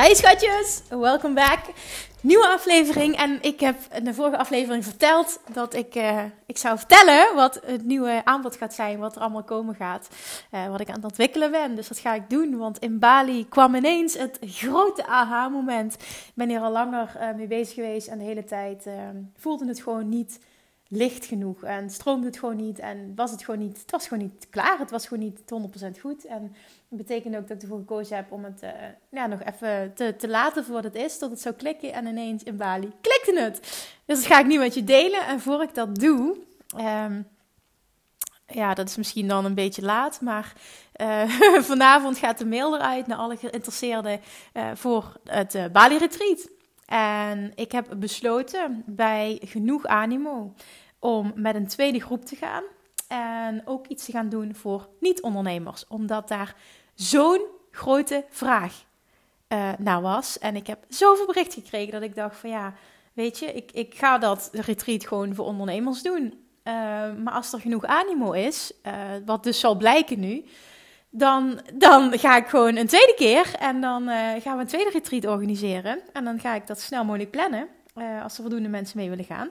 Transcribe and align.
Hey 0.00 0.14
schatjes, 0.14 0.82
welkom 0.88 1.34
back. 1.34 1.58
Nieuwe 2.20 2.46
aflevering 2.46 3.16
en 3.16 3.42
ik 3.42 3.60
heb 3.60 3.76
in 3.94 4.04
de 4.04 4.14
vorige 4.14 4.38
aflevering 4.38 4.84
verteld 4.84 5.40
dat 5.52 5.74
ik, 5.74 5.94
uh, 5.94 6.22
ik 6.46 6.58
zou 6.58 6.78
vertellen 6.78 7.34
wat 7.34 7.60
het 7.64 7.84
nieuwe 7.84 8.20
aanbod 8.24 8.56
gaat 8.56 8.74
zijn, 8.74 8.98
wat 8.98 9.16
er 9.16 9.20
allemaal 9.20 9.42
komen 9.42 9.74
gaat, 9.74 10.08
uh, 10.52 10.68
wat 10.68 10.80
ik 10.80 10.88
aan 10.88 10.94
het 10.94 11.04
ontwikkelen 11.04 11.50
ben. 11.50 11.76
Dus 11.76 11.88
dat 11.88 11.98
ga 11.98 12.14
ik 12.14 12.30
doen, 12.30 12.56
want 12.56 12.78
in 12.78 12.98
Bali 12.98 13.48
kwam 13.48 13.74
ineens 13.74 14.14
het 14.14 14.38
grote 14.40 15.06
aha-moment. 15.06 15.94
Ik 15.94 16.32
ben 16.34 16.48
hier 16.48 16.60
al 16.60 16.72
langer 16.72 17.16
uh, 17.16 17.34
mee 17.34 17.46
bezig 17.46 17.74
geweest 17.74 18.08
en 18.08 18.18
de 18.18 18.24
hele 18.24 18.44
tijd 18.44 18.86
voelde 19.36 19.66
het 19.66 19.82
gewoon 19.82 20.08
niet 20.08 20.40
licht 20.88 21.24
genoeg 21.24 21.62
en 21.62 21.90
stroomde 21.90 22.26
het 22.26 22.38
gewoon 22.38 22.56
niet 22.56 22.78
en 22.78 23.12
was 23.16 23.30
het 23.30 23.44
gewoon 23.44 23.60
niet, 23.60 23.78
het 23.80 23.90
was 23.90 24.08
gewoon 24.08 24.22
niet 24.22 24.46
klaar, 24.50 24.78
het 24.78 24.90
was 24.90 25.06
gewoon 25.06 25.24
niet 25.24 25.40
100% 25.96 26.00
goed 26.00 26.24
en 26.24 26.54
betekent 26.90 27.36
ook 27.36 27.48
dat 27.48 27.56
ik 27.56 27.62
ervoor 27.62 27.78
gekozen 27.78 28.16
heb 28.16 28.32
om 28.32 28.44
het 28.44 28.62
uh, 28.62 28.70
ja, 29.10 29.26
nog 29.26 29.42
even 29.42 29.94
te, 29.94 30.14
te 30.16 30.28
laten 30.28 30.64
voor 30.64 30.74
wat 30.74 30.84
het 30.84 30.94
is, 30.94 31.18
tot 31.18 31.30
het 31.30 31.40
zou 31.40 31.54
klikken 31.54 31.92
en 31.92 32.06
ineens 32.06 32.42
in 32.42 32.56
Bali 32.56 32.92
klikte 33.00 33.40
het. 33.40 33.60
Dus 34.04 34.16
dat 34.18 34.26
ga 34.26 34.38
ik 34.38 34.46
nu 34.46 34.58
met 34.58 34.74
je 34.74 34.84
delen 34.84 35.26
en 35.26 35.40
voor 35.40 35.62
ik 35.62 35.74
dat 35.74 35.94
doe, 35.94 36.36
um, 36.76 37.28
ja, 38.46 38.74
dat 38.74 38.88
is 38.88 38.96
misschien 38.96 39.28
dan 39.28 39.44
een 39.44 39.54
beetje 39.54 39.82
laat, 39.82 40.20
maar 40.20 40.52
uh, 41.00 41.28
vanavond 41.72 42.18
gaat 42.18 42.38
de 42.38 42.46
mail 42.46 42.74
eruit 42.74 43.06
naar 43.06 43.18
alle 43.18 43.36
geïnteresseerden 43.36 44.20
uh, 44.54 44.70
voor 44.74 45.16
het 45.24 45.72
Bali 45.72 45.98
Retreat. 45.98 46.48
En 46.86 47.52
ik 47.54 47.72
heb 47.72 47.94
besloten 47.96 48.82
bij 48.86 49.40
genoeg 49.44 49.86
animo 49.86 50.54
om 50.98 51.32
met 51.34 51.54
een 51.54 51.68
tweede 51.68 52.00
groep 52.00 52.24
te 52.24 52.36
gaan. 52.36 52.62
En 53.10 53.62
ook 53.64 53.86
iets 53.86 54.04
te 54.04 54.12
gaan 54.12 54.28
doen 54.28 54.54
voor 54.54 54.88
niet-ondernemers. 55.00 55.86
Omdat 55.88 56.28
daar 56.28 56.54
zo'n 56.94 57.40
grote 57.70 58.24
vraag 58.28 58.84
uh, 59.48 59.68
naar 59.78 60.00
was. 60.00 60.38
En 60.38 60.56
ik 60.56 60.66
heb 60.66 60.84
zoveel 60.88 61.26
bericht 61.26 61.54
gekregen 61.54 61.92
dat 61.92 62.02
ik 62.02 62.14
dacht 62.14 62.36
van 62.36 62.50
ja, 62.50 62.74
weet 63.12 63.38
je, 63.38 63.46
ik, 63.46 63.72
ik 63.72 63.94
ga 63.94 64.18
dat 64.18 64.48
retreat 64.52 65.06
gewoon 65.06 65.34
voor 65.34 65.44
ondernemers 65.44 66.02
doen. 66.02 66.22
Uh, 66.64 66.74
maar 67.14 67.32
als 67.32 67.52
er 67.52 67.60
genoeg 67.60 67.84
animo 67.84 68.32
is, 68.32 68.72
uh, 68.86 68.92
wat 69.26 69.44
dus 69.44 69.60
zal 69.60 69.76
blijken 69.76 70.20
nu, 70.20 70.44
dan, 71.10 71.60
dan 71.74 72.18
ga 72.18 72.36
ik 72.36 72.46
gewoon 72.46 72.76
een 72.76 72.86
tweede 72.86 73.14
keer 73.16 73.54
en 73.58 73.80
dan 73.80 74.08
gaan 74.40 74.56
we 74.56 74.62
een 74.62 74.66
tweede 74.66 74.90
retreat 74.90 75.26
organiseren. 75.26 76.00
En 76.12 76.24
dan 76.24 76.40
ga 76.40 76.54
ik 76.54 76.66
dat 76.66 76.80
snel 76.80 77.04
mogelijk 77.04 77.30
plannen, 77.30 77.68
als 78.22 78.36
er 78.36 78.40
voldoende 78.40 78.68
mensen 78.68 78.98
mee 78.98 79.08
willen 79.08 79.24
gaan. 79.24 79.50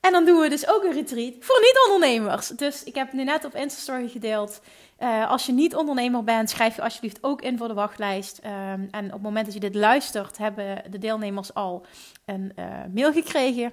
En 0.00 0.12
dan 0.12 0.24
doen 0.24 0.40
we 0.40 0.48
dus 0.48 0.68
ook 0.68 0.84
een 0.84 0.92
retreat 0.92 1.34
voor 1.40 1.58
niet-ondernemers. 1.60 2.48
Dus 2.48 2.84
ik 2.84 2.94
heb 2.94 3.12
nu 3.12 3.24
net 3.24 3.44
op 3.44 3.54
Instastory 3.54 4.08
gedeeld. 4.08 4.60
Uh, 4.98 5.30
als 5.30 5.46
je 5.46 5.52
niet 5.52 5.74
ondernemer 5.74 6.24
bent, 6.24 6.50
schrijf 6.50 6.76
je 6.76 6.82
alsjeblieft 6.82 7.18
ook 7.20 7.42
in 7.42 7.58
voor 7.58 7.68
de 7.68 7.74
wachtlijst. 7.74 8.40
Um, 8.44 8.88
en 8.90 9.04
op 9.04 9.12
het 9.12 9.22
moment 9.22 9.44
dat 9.44 9.54
je 9.54 9.60
dit 9.60 9.74
luistert, 9.74 10.38
hebben 10.38 10.82
de 10.90 10.98
deelnemers 10.98 11.54
al 11.54 11.86
een 12.24 12.52
uh, 12.58 12.64
mail 12.94 13.12
gekregen 13.12 13.72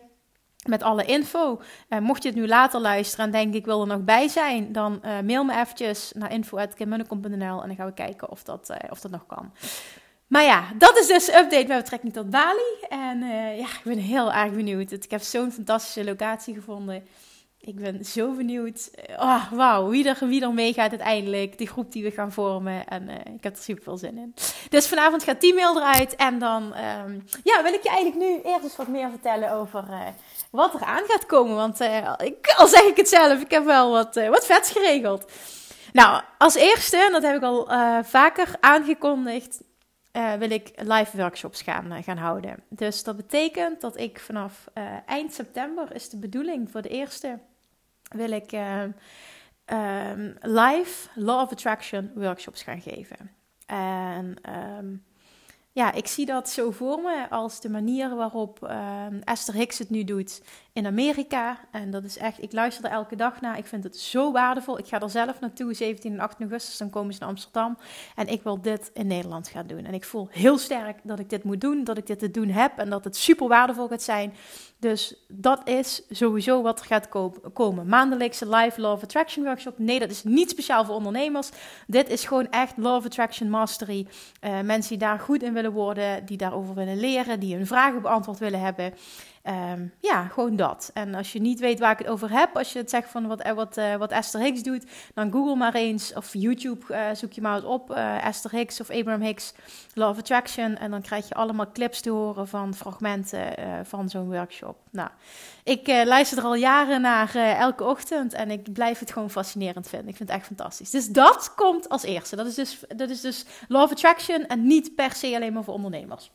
met 0.68 0.84
alle 0.84 1.06
info. 1.06 1.62
Uh, 1.90 2.00
mocht 2.00 2.24
je 2.24 2.30
het 2.30 2.38
nu 2.38 2.47
later 2.47 2.80
luisteren 2.80 3.25
en 3.25 3.31
denk 3.31 3.53
ik 3.53 3.66
wil 3.66 3.81
er 3.81 3.88
nog 3.88 4.03
bij 4.03 4.28
zijn, 4.28 4.72
dan 4.72 5.02
mail 5.24 5.44
me 5.44 5.53
eventjes 5.53 6.12
naar 6.16 6.31
info.kimmunnekom.nl 6.31 7.62
en 7.62 7.68
dan 7.68 7.75
gaan 7.75 7.88
we 7.88 7.94
kijken 7.94 8.30
of 8.30 8.44
dat, 8.44 8.74
of 8.90 9.00
dat 9.00 9.12
nog 9.12 9.25
kan. 9.25 9.53
Maar 10.28 10.44
ja, 10.44 10.63
dat 10.78 10.97
is 10.97 11.08
dus 11.08 11.28
update 11.28 11.68
met 11.68 11.78
betrekking 11.78 12.13
tot 12.13 12.30
Bali. 12.30 12.86
En 12.90 13.22
uh, 13.22 13.58
ja, 13.58 13.66
ik 13.66 13.81
ben 13.84 13.97
heel 13.97 14.34
erg 14.34 14.52
benieuwd. 14.52 14.91
Ik 14.91 15.12
heb 15.12 15.22
zo'n 15.22 15.52
fantastische 15.52 16.03
locatie 16.03 16.53
gevonden. 16.53 17.08
Ik 17.59 17.75
ben 17.75 18.06
zo 18.06 18.31
benieuwd. 18.31 18.91
Oh, 19.18 19.52
wauw, 19.52 19.90
wie 19.90 20.09
er, 20.09 20.28
wie 20.28 20.41
er 20.41 20.53
meegaat 20.53 20.90
uiteindelijk. 20.90 21.58
De 21.58 21.68
groep 21.68 21.91
die 21.91 22.03
we 22.03 22.12
gaan 22.12 22.31
vormen. 22.31 22.88
En 22.88 23.09
uh, 23.09 23.16
ik 23.34 23.44
heb 23.44 23.56
er 23.56 23.62
super 23.62 23.84
veel 23.84 23.97
zin 23.97 24.18
in. 24.18 24.34
Dus 24.69 24.88
vanavond 24.88 25.24
gaat 25.24 25.41
die 25.41 25.53
mail 25.53 25.78
eruit. 25.78 26.16
En 26.16 26.40
dan 26.40 26.64
um, 26.64 27.24
ja, 27.44 27.64
wil 27.64 27.74
ik 27.74 27.84
je 27.84 27.90
eigenlijk 27.90 28.18
nu 28.18 28.52
eerst 28.52 28.64
eens 28.64 28.75
wat 28.75 28.88
meer 28.88 29.09
vertellen 29.09 29.52
over 29.52 29.85
wat 30.52 30.74
er 30.74 30.84
aan 30.84 31.03
gaat 31.08 31.25
komen. 31.25 31.56
Want 31.56 31.80
ik, 32.18 32.53
al 32.58 32.68
zeg 32.68 32.84
ik 32.84 32.97
het 32.97 33.09
zelf, 33.09 33.41
ik 33.41 33.52
heb 33.52 33.66
wel 33.66 33.91
wat, 33.91 34.16
wat 34.16 34.46
vets 34.46 34.72
geregeld. 34.72 35.31
Nou, 35.94 36.22
als 36.38 36.56
eerste, 36.56 36.97
en 36.97 37.12
dat 37.12 37.24
heb 37.24 37.35
ik 37.35 37.44
al 37.44 37.68
vaker 38.03 38.56
aangekondigd 38.59 39.62
uh, 40.16 40.34
wil 40.34 40.50
ik 40.50 40.72
live 40.76 41.18
workshops 41.18 41.62
gaan, 41.62 41.92
uh, 41.92 42.03
gaan 42.03 42.18
houden. 42.18 42.64
Dus 42.70 43.03
dat 43.03 43.16
betekent 43.16 43.81
dat 43.81 44.00
ik 44.00 44.20
vanaf 44.20 44.68
uh, 44.74 44.84
eind 45.06 45.34
september 45.34 45.96
is 45.96 46.09
de 46.09 46.18
bedoeling 46.18 46.72
voor 46.72 46.81
de 46.81 46.90
eerste 46.90 47.40
wil 48.09 48.31
ik 48.31 48.52
um, 48.52 50.38
live 50.42 51.09
Law 51.16 51.42
of 51.42 51.52
Attraction 51.52 52.12
workshops 52.16 52.64
gaan 52.64 52.81
geven. 52.81 53.31
En 53.66 54.36
um, 54.78 55.03
ja, 55.72 55.92
ik 55.92 56.08
zie 56.08 56.26
dat 56.26 56.50
zo 56.50 56.72
voor 56.72 57.02
me 57.02 57.30
als 57.30 57.62
de 57.62 57.70
manier 57.70 58.16
waarop 58.16 58.59
uh, 58.64 59.06
Esther 59.24 59.53
Hicks 59.53 59.78
het 59.78 59.90
nu 59.90 60.03
doet 60.03 60.42
in 60.75 60.86
Amerika. 60.86 61.59
En 61.72 61.91
dat 61.91 62.03
is 62.03 62.18
echt, 62.18 62.41
ik 62.41 62.52
luister 62.52 62.86
er 62.86 62.91
elke 62.91 63.16
dag 63.16 63.41
naar. 63.41 63.58
Ik 63.58 63.66
vind 63.66 63.84
het 63.84 63.97
zo 63.97 64.31
waardevol. 64.31 64.78
Ik 64.78 64.88
ga 64.88 65.02
er 65.02 65.09
zelf 65.09 65.40
naartoe, 65.40 65.74
17 65.74 66.13
en 66.13 66.19
18 66.19 66.41
augustus, 66.41 66.78
dan 66.78 66.90
komen 66.90 67.13
ze 67.13 67.19
naar 67.19 67.30
Amsterdam. 67.30 67.78
En 68.16 68.28
ik 68.28 68.44
wil 68.44 68.62
dit 68.62 68.91
in 68.94 69.08
Nederland 69.08 69.47
gaan 69.47 69.68
doen. 69.68 69.85
En 69.85 69.94
ik 69.94 70.03
voel 70.03 70.28
heel 70.31 70.58
sterk 70.58 71.00
dat 71.03 71.19
ik 71.19 71.30
dit 71.30 71.44
moet 71.44 71.62
doen, 71.62 71.84
dat 71.84 71.97
ik 71.97 72.08
dit 72.08 72.19
te 72.19 72.31
doen 72.31 72.50
heb 72.50 72.78
en 72.78 72.90
dat 72.90 73.03
het 73.03 73.16
super 73.16 73.47
waardevol 73.47 73.88
gaat 73.88 74.02
zijn. 74.02 74.34
Dus 74.80 75.25
dat 75.28 75.68
is 75.68 76.03
sowieso 76.09 76.62
wat 76.62 76.80
er 76.80 76.85
gaat 76.85 77.09
komen. 77.53 77.88
Maandelijkse 77.88 78.50
live 78.50 78.81
Law 78.81 78.91
of 78.91 79.03
Attraction 79.03 79.44
workshop. 79.44 79.80
Nee, 79.80 80.00
dat 80.00 80.09
is 80.09 80.24
niet 80.24 80.50
speciaal 80.50 80.85
voor 80.85 80.96
ondernemers. 80.96 81.50
Dit 81.88 82.09
is 82.09 82.25
gewoon 82.25 82.50
echt 82.50 82.78
Law 82.78 83.06
Attraction 83.06 83.50
Mastery. 83.50 84.08
Uh, 84.41 84.59
mensen 84.62 84.90
die 84.90 85.08
daar 85.08 85.19
goed 85.19 85.44
in 85.44 85.53
willen 85.53 85.72
worden, 85.72 86.25
die 86.25 86.38
daarover 86.38 86.75
willen 86.75 87.00
leren, 87.00 87.40
die 87.40 87.56
hun 87.56 87.68
vragen 87.68 88.02
beantwoord 88.02 88.40
willen 88.40 88.59
hebben. 88.59 88.94
Um, 89.48 89.94
ja, 90.00 90.28
gewoon 90.28 90.56
dat. 90.56 90.92
En 90.94 91.16
als 91.16 91.34
je 91.34 91.42
niet 91.42 91.60
weet 91.60 91.80
waar 91.80 91.92
ik 91.92 91.98
het 91.98 92.08
over 92.08 92.32
heb, 92.32 92.58
als 92.58 92.74
je 92.74 92.80
het 92.80 92.90
zegt 92.90 93.10
van 93.10 93.28
wat, 93.28 93.42
eh, 93.42 93.52
wat, 93.52 93.78
uh, 93.78 93.96
wat 93.96 94.12
Esther 94.12 94.40
Hicks 94.40 94.64
doet, 94.64 94.86
dan 95.14 95.32
google 95.32 95.56
maar 95.56 95.74
eens 95.74 96.14
of 96.14 96.34
YouTube 96.34 96.86
uh, 96.90 97.06
zoek 97.14 97.32
je 97.32 97.42
maar 97.42 97.56
eens 97.56 97.66
op 97.66 97.92
Esther 98.22 98.52
Hicks 98.52 98.82
of 98.82 98.90
Abraham 98.90 99.22
Hicks 99.22 99.54
Law 99.94 100.10
of 100.10 100.18
Attraction 100.18 100.78
en 100.78 100.92
dan 100.92 101.02
krijg 101.02 101.28
je 101.28 101.34
allemaal 101.34 101.72
clips 101.72 102.02
te 102.02 102.10
horen 102.10 102.48
van 102.48 102.74
fragmenten 102.74 103.54
van 103.86 104.10
zo'n 104.10 104.32
workshop. 104.32 104.78
Nou, 104.92 105.10
ik 105.64 105.88
luister 105.88 106.38
er 106.38 106.44
al 106.44 106.56
jaren 106.56 107.02
naar 107.02 107.36
elke 107.36 107.84
ochtend 107.84 108.34
en 108.34 108.52
ik 108.52 108.74
blijf 108.74 109.00
het 109.00 109.12
gewoon 109.12 109.30
fascinerend 109.30 109.88
vinden. 109.88 110.09
Ik 110.09 110.16
vind 110.16 110.30
het 110.30 110.38
echt 110.38 110.48
fantastisch. 110.48 110.90
Dus 110.90 111.08
dat 111.08 111.53
komt 111.56 111.90
als 111.90 112.03
eerste. 112.03 112.36
Dat 112.36 112.46
is 112.46 112.56
dus, 112.56 112.84
dat 112.96 113.09
is 113.09 113.22
dus 113.22 113.46
Law 113.68 113.82
of 113.82 113.91
Attraction 113.91 114.48
en 114.48 114.68
niet 114.68 114.96
per 114.96 115.12
se 115.12 115.36
alleen 115.36 115.53
maar 115.53 115.64
voor 115.64 115.74
ondernemers. 115.74 116.32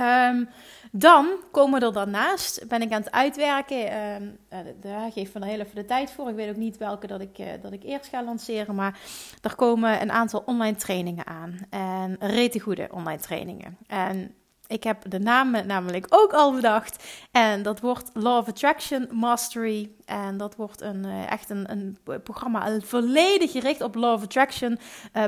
Um, 0.00 0.48
dan 0.92 1.26
komen 1.50 1.82
er 1.82 1.92
daarnaast, 1.92 2.68
ben 2.68 2.82
ik 2.82 2.92
aan 2.92 3.00
het 3.00 3.10
uitwerken. 3.10 3.96
Um, 3.98 4.38
daar 4.80 5.12
geef 5.12 5.34
me 5.34 5.40
er 5.40 5.46
heel 5.46 5.60
even 5.60 5.74
de 5.74 5.84
tijd 5.84 6.10
voor. 6.10 6.28
Ik 6.28 6.34
weet 6.34 6.48
ook 6.48 6.56
niet 6.56 6.78
welke 6.78 7.06
dat 7.06 7.20
ik, 7.20 7.38
uh, 7.38 7.46
dat 7.62 7.72
ik 7.72 7.82
eerst 7.82 8.08
ga 8.08 8.24
lanceren. 8.24 8.74
Maar 8.74 8.98
er 9.42 9.54
komen 9.54 10.02
een 10.02 10.12
aantal 10.12 10.42
online 10.46 10.76
trainingen 10.76 11.26
aan. 11.26 11.58
En 11.70 12.16
rete 12.20 12.60
goede 12.60 12.88
online 12.90 13.20
trainingen. 13.20 13.78
En 13.86 14.34
ik 14.66 14.84
heb 14.84 15.10
de 15.10 15.18
naam 15.18 15.66
namelijk 15.66 16.06
ook 16.08 16.32
al 16.32 16.54
bedacht. 16.54 17.04
En 17.30 17.62
dat 17.62 17.80
wordt 17.80 18.10
Law 18.12 18.38
of 18.38 18.48
Attraction 18.48 19.08
Mastery. 19.10 19.90
En 20.04 20.36
dat 20.36 20.56
wordt 20.56 20.80
een, 20.80 21.06
uh, 21.06 21.30
echt 21.30 21.50
een, 21.50 21.70
een 21.70 21.98
programma 22.22 22.80
volledig 22.80 23.52
gericht 23.52 23.80
op 23.80 23.94
Law 23.94 24.12
of 24.12 24.22
Attraction 24.22 24.78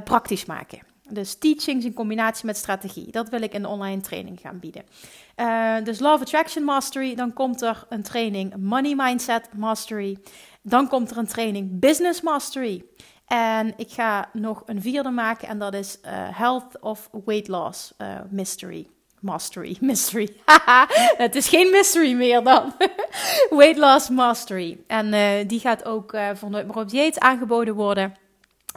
praktisch 0.04 0.44
maken. 0.44 0.94
Dus 1.08 1.35
teachings 1.35 1.85
in 1.85 1.93
combinatie 1.93 2.47
met 2.47 2.56
strategie. 2.56 3.11
Dat 3.11 3.29
wil 3.29 3.43
ik 3.43 3.53
in 3.53 3.62
de 3.62 3.69
online 3.69 4.00
training 4.00 4.41
gaan 4.41 4.58
bieden. 4.58 4.85
Uh, 5.37 5.75
dus 5.85 6.00
of 6.00 6.20
Attraction 6.20 6.64
Mastery. 6.64 7.14
Dan 7.14 7.32
komt 7.32 7.62
er 7.62 7.87
een 7.88 8.03
training 8.03 8.56
Money 8.56 8.94
Mindset 8.94 9.49
Mastery. 9.56 10.19
Dan 10.62 10.88
komt 10.88 11.11
er 11.11 11.17
een 11.17 11.26
training 11.26 11.79
Business 11.79 12.20
Mastery. 12.20 12.85
En 13.26 13.75
ik 13.76 13.91
ga 13.91 14.29
nog 14.32 14.62
een 14.67 14.82
vierde 14.82 15.11
maken 15.11 15.49
en 15.49 15.58
dat 15.58 15.75
is 15.75 15.99
uh, 16.05 16.11
Health 16.12 16.81
of 16.81 17.09
Weight 17.25 17.49
Loss 17.49 17.94
uh, 17.99 18.09
Mystery 18.31 18.87
Mastery. 19.20 19.76
Mystery. 19.81 20.29
het 21.17 21.35
is 21.35 21.49
geen 21.49 21.70
mystery 21.70 22.12
meer 22.12 22.43
dan. 22.43 22.73
Weight 23.59 23.76
Loss 23.76 24.09
Mastery. 24.09 24.79
En 24.87 25.11
die 25.47 25.61
gaat 25.61 25.85
ook 25.85 26.17
vanuit 26.35 26.70
Rob 26.70 26.91
Yates 26.91 27.19
aangeboden 27.19 27.75
worden. 27.75 28.14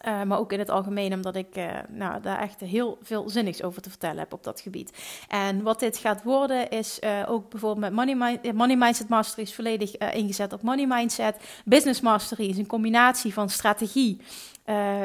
Uh, 0.07 0.23
maar 0.23 0.39
ook 0.39 0.51
in 0.51 0.59
het 0.59 0.69
algemeen, 0.69 1.13
omdat 1.13 1.35
ik 1.35 1.57
uh, 1.57 1.65
nou, 1.89 2.21
daar 2.21 2.39
echt 2.39 2.59
heel 2.59 2.97
veel 3.01 3.29
zinnigs 3.29 3.63
over 3.63 3.81
te 3.81 3.89
vertellen 3.89 4.17
heb 4.17 4.33
op 4.33 4.43
dat 4.43 4.61
gebied. 4.61 4.93
En 5.27 5.63
wat 5.63 5.79
dit 5.79 5.97
gaat 5.97 6.23
worden, 6.23 6.69
is 6.69 6.99
uh, 7.03 7.23
ook 7.27 7.49
bijvoorbeeld 7.49 7.93
met 7.93 7.93
Money, 7.93 8.39
Money 8.53 8.75
Mindset 8.75 9.09
Mastery 9.09 9.43
is 9.43 9.55
volledig 9.55 9.97
ingezet 9.97 10.53
op 10.53 10.61
Money 10.61 10.87
Mindset. 10.87 11.35
Business 11.65 12.01
Mastery 12.01 12.49
is 12.49 12.57
een 12.57 12.67
combinatie 12.67 13.33
van 13.33 13.49
strategie. 13.49 14.21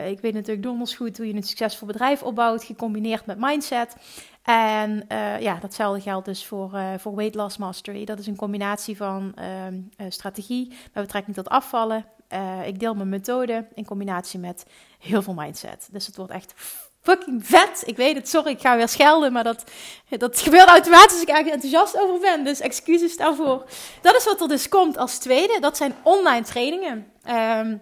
ik 0.07 0.21
weet 0.21 0.35
natuurlijk 0.35 0.63
donders 0.63 0.95
goed 0.95 1.17
hoe 1.17 1.27
je 1.27 1.35
een 1.35 1.43
succesvol 1.43 1.87
bedrijf 1.87 2.23
opbouwt, 2.23 2.65
gecombineerd 2.65 3.27
met 3.27 3.39
mindset. 3.39 3.97
En 4.43 5.07
ja, 5.41 5.59
datzelfde 5.61 6.01
geldt 6.01 6.27
dus 6.27 6.47
voor, 6.47 6.71
voor 6.99 7.15
Weight 7.15 7.35
Loss 7.35 7.57
Mastery. 7.57 8.05
Dat 8.05 8.19
is 8.19 8.27
een 8.27 8.37
combinatie 8.37 8.97
van 8.97 9.33
ehm, 9.35 10.11
strategie 10.11 10.69
met 10.69 11.05
betrekking 11.05 11.37
tot 11.37 11.49
afvallen, 11.49 12.05
uh, 12.35 12.67
ik 12.67 12.81
deel 12.81 12.95
mijn 12.95 13.09
methode 13.09 13.67
in 13.75 13.85
combinatie 13.85 14.39
met 14.39 14.65
heel 14.99 15.23
veel 15.23 15.35
mindset. 15.35 15.89
Dus 15.91 16.07
het 16.07 16.17
wordt 16.17 16.33
echt 16.33 16.55
fucking 17.01 17.47
vet. 17.47 17.83
Ik 17.87 17.97
weet 17.97 18.17
het, 18.17 18.29
sorry, 18.29 18.51
ik 18.51 18.61
ga 18.61 18.77
weer 18.77 18.89
schelden, 18.89 19.33
maar 19.33 19.45
dat, 19.45 19.65
dat 20.09 20.41
gebeurt 20.41 20.69
automatisch 20.69 21.13
als 21.13 21.23
ik 21.23 21.29
eigenlijk 21.29 21.63
enthousiast 21.63 22.03
over 22.03 22.21
ben. 22.21 22.45
Dus 22.45 22.61
excuses 22.61 23.17
daarvoor. 23.17 23.65
Dat 24.03 24.17
is 24.17 24.25
wat 24.25 24.41
er 24.41 24.49
dus 24.49 24.69
komt 24.69 24.97
als 24.97 25.19
tweede. 25.19 25.61
Dat 25.61 25.77
zijn 25.77 25.95
online 26.03 26.45
trainingen. 26.45 27.13
Um, 27.29 27.81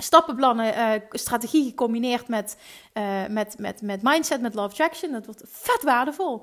stappenplannen, 0.00 0.74
uh, 0.78 0.90
strategie 1.10 1.64
gecombineerd 1.64 2.28
met, 2.28 2.56
uh, 2.94 3.26
met, 3.26 3.58
met, 3.58 3.82
met 3.82 4.02
mindset, 4.02 4.40
met 4.40 4.54
love 4.54 4.74
traction. 4.74 5.12
Dat 5.12 5.26
wordt 5.26 5.42
vet 5.46 5.82
waardevol. 5.82 6.42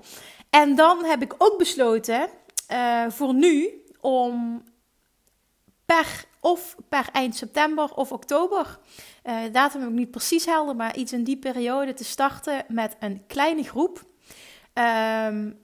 En 0.50 0.76
dan 0.76 1.06
heb 1.06 1.22
ik 1.22 1.34
ook 1.38 1.58
besloten 1.58 2.30
voor 3.10 3.34
nu 3.34 3.86
om 4.02 4.64
per 5.86 6.26
of 6.46 6.76
per 6.90 7.10
eind 7.12 7.36
september 7.36 7.94
of 7.96 8.12
oktober. 8.12 8.80
Uh, 9.24 9.40
datum 9.52 9.82
heb 9.82 9.90
ik 9.90 9.96
niet 9.96 10.12
precies 10.12 10.46
helder, 10.46 10.76
maar 10.76 10.98
iets 10.98 11.14
in 11.14 11.24
die 11.24 11.38
periode 11.38 11.94
te 11.94 12.04
starten 12.04 12.66
met 12.68 12.96
een 13.00 13.24
kleine 13.28 13.64
groep. 13.64 14.04
Um, 14.74 15.64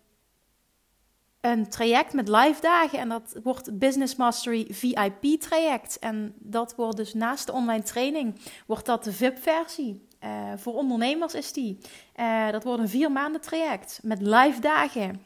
een 1.42 1.70
traject 1.70 2.14
met 2.14 2.28
live 2.28 2.62
dagen 2.62 3.00
en 3.00 3.10
dat 3.10 3.36
wordt 3.44 3.80
Business 3.80 4.16
Mastery 4.16 4.68
VIP 4.70 5.42
traject. 5.42 6.00
En 6.00 6.34
dat 6.38 6.76
wordt 6.76 6.98
dus 6.98 7.14
naast 7.14 7.46
de 7.46 7.52
online 7.52 7.84
training, 7.84 8.40
wordt 8.66 8.86
dat 8.86 9.04
de 9.04 9.14
VIP 9.14 9.38
versie. 9.42 10.08
Uh, 10.24 10.30
voor 10.56 10.74
ondernemers 10.74 11.34
is 11.34 11.54
die. 11.54 11.78
Uh, 12.16 12.50
dat 12.52 12.64
wordt 12.64 12.82
een 12.82 12.90
vier 12.90 13.12
maanden 13.12 13.42
traject 13.42 14.00
met 14.04 14.22
live 14.22 14.60
dagen, 14.60 15.22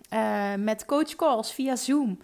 met 0.63 0.86
coachcalls 0.86 1.54
via 1.54 1.75
Zoom. 1.75 2.19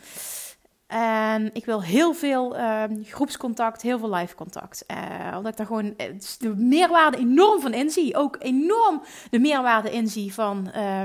En 0.92 1.50
ik 1.54 1.66
wil 1.66 1.84
heel 1.84 2.14
veel 2.14 2.58
uh, 2.58 2.84
groepscontact, 3.04 3.82
heel 3.82 4.00
veel 4.00 4.14
live 4.14 4.36
contact. 4.36 4.86
Uh, 4.88 5.38
omdat 5.38 5.52
ik 5.52 5.58
daar 5.58 5.66
gewoon 5.66 5.94
eh, 5.98 6.08
de 6.40 6.56
meerwaarde 6.56 7.18
enorm 7.18 7.62
van 7.62 7.74
inzie. 7.74 8.16
Ook 8.16 8.36
enorm 8.40 9.02
de 9.30 9.40
meerwaarde 9.40 9.92
inzie 9.92 10.34
van... 10.34 10.72
Uh, 10.76 11.02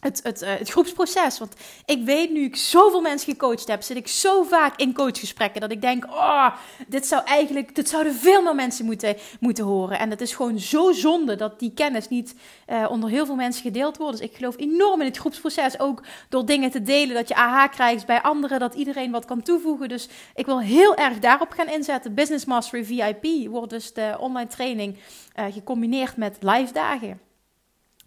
het, 0.00 0.20
het, 0.22 0.42
uh, 0.42 0.48
het 0.48 0.70
groepsproces. 0.70 1.38
Want 1.38 1.54
ik 1.84 2.04
weet 2.04 2.30
nu 2.30 2.44
ik 2.44 2.56
zoveel 2.56 3.00
mensen 3.00 3.32
gecoacht 3.32 3.68
heb, 3.68 3.82
zit 3.82 3.96
ik 3.96 4.08
zo 4.08 4.42
vaak 4.42 4.76
in 4.76 4.94
coachgesprekken 4.94 5.60
dat 5.60 5.70
ik 5.70 5.80
denk: 5.80 6.04
oh, 6.04 6.54
dit 6.86 7.06
zou 7.06 7.24
eigenlijk, 7.24 7.74
dit 7.74 7.88
zouden 7.88 8.14
veel 8.14 8.42
meer 8.42 8.54
mensen 8.54 8.84
moeten, 8.84 9.16
moeten 9.40 9.64
horen. 9.64 9.98
En 9.98 10.10
het 10.10 10.20
is 10.20 10.34
gewoon 10.34 10.58
zo 10.58 10.92
zonde 10.92 11.36
dat 11.36 11.58
die 11.58 11.72
kennis 11.74 12.08
niet 12.08 12.34
uh, 12.68 12.86
onder 12.90 13.10
heel 13.10 13.26
veel 13.26 13.34
mensen 13.34 13.62
gedeeld 13.62 13.96
wordt. 13.96 14.18
Dus 14.18 14.28
ik 14.28 14.36
geloof 14.36 14.58
enorm 14.58 15.00
in 15.00 15.06
het 15.06 15.16
groepsproces. 15.16 15.80
Ook 15.80 16.02
door 16.28 16.46
dingen 16.46 16.70
te 16.70 16.82
delen, 16.82 17.14
dat 17.14 17.28
je 17.28 17.34
AH 17.34 17.70
krijgt 17.70 18.06
bij 18.06 18.22
anderen, 18.22 18.58
dat 18.60 18.74
iedereen 18.74 19.10
wat 19.10 19.24
kan 19.24 19.42
toevoegen. 19.42 19.88
Dus 19.88 20.08
ik 20.34 20.46
wil 20.46 20.60
heel 20.60 20.94
erg 20.94 21.18
daarop 21.18 21.50
gaan 21.50 21.68
inzetten. 21.68 22.14
Business 22.14 22.44
Mastery 22.44 22.84
VIP 22.84 23.48
wordt 23.48 23.70
dus 23.70 23.92
de 23.92 24.16
online 24.18 24.48
training 24.48 24.96
uh, 25.38 25.44
gecombineerd 25.52 26.16
met 26.16 26.36
live 26.40 26.72
dagen. 26.72 27.29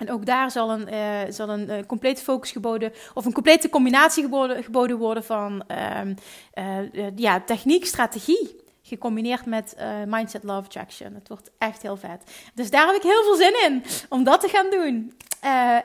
En 0.03 0.11
ook 0.11 0.25
daar 0.25 0.51
zal 0.51 0.69
een, 0.69 0.93
uh, 0.93 1.19
zal 1.29 1.49
een 1.49 1.69
uh, 1.69 1.75
complete 1.87 2.21
focus 2.21 2.51
geboden, 2.51 2.93
of 3.13 3.25
een 3.25 3.33
complete 3.33 3.69
combinatie 3.69 4.23
geboden, 4.23 4.63
geboden 4.63 4.97
worden 4.97 5.23
van 5.23 5.63
uh, 5.71 7.07
ja, 7.15 7.41
techniek, 7.41 7.85
strategie. 7.85 8.61
Gecombineerd 8.81 9.45
met 9.45 9.75
mindset, 10.07 10.43
love, 10.43 10.65
attraction. 10.65 11.13
Het 11.13 11.27
wordt 11.27 11.51
echt 11.57 11.81
heel 11.81 11.97
vet. 11.97 12.31
Dus 12.53 12.69
daar 12.69 12.87
heb 12.87 12.95
ik 12.95 13.01
heel 13.01 13.23
veel 13.23 13.35
zin 13.35 13.53
in 13.65 13.83
om 14.09 14.23
dat 14.23 14.41
te 14.41 14.47
gaan 14.47 14.69
doen. 14.69 15.13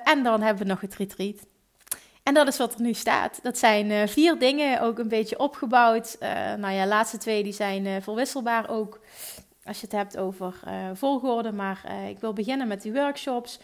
en 0.05 0.23
dan 0.23 0.43
hebben 0.43 0.63
we 0.63 0.69
nog 0.69 0.81
het 0.81 0.95
retreat. 0.95 1.37
En 2.23 2.35
dat 2.35 2.49
is 2.49 2.57
wat 2.57 2.75
er 2.75 2.81
nu 2.81 2.95
staat. 2.95 3.39
Dat 3.43 3.59
zijn 3.59 4.09
vier 4.09 4.39
dingen, 4.39 4.81
ook 4.81 4.99
een 4.99 5.09
beetje 5.09 5.39
opgebouwd. 5.39 6.17
nou 6.59 6.73
ja, 6.73 6.83
de 6.83 6.89
laatste 6.89 7.19
twee 7.19 7.43
die 7.43 7.53
zijn 7.53 8.03
verwisselbaar 8.03 8.71
ook 8.71 9.01
als 9.69 9.81
je 9.81 9.87
het 9.87 9.95
hebt 9.95 10.19
over 10.19 10.61
uh, 10.67 10.73
volgorde. 10.95 11.53
Maar 11.53 11.85
uh, 11.87 12.09
ik 12.09 12.19
wil 12.19 12.33
beginnen 12.33 12.69
met 12.69 12.83
die 12.83 12.93
workshops. 12.93 13.61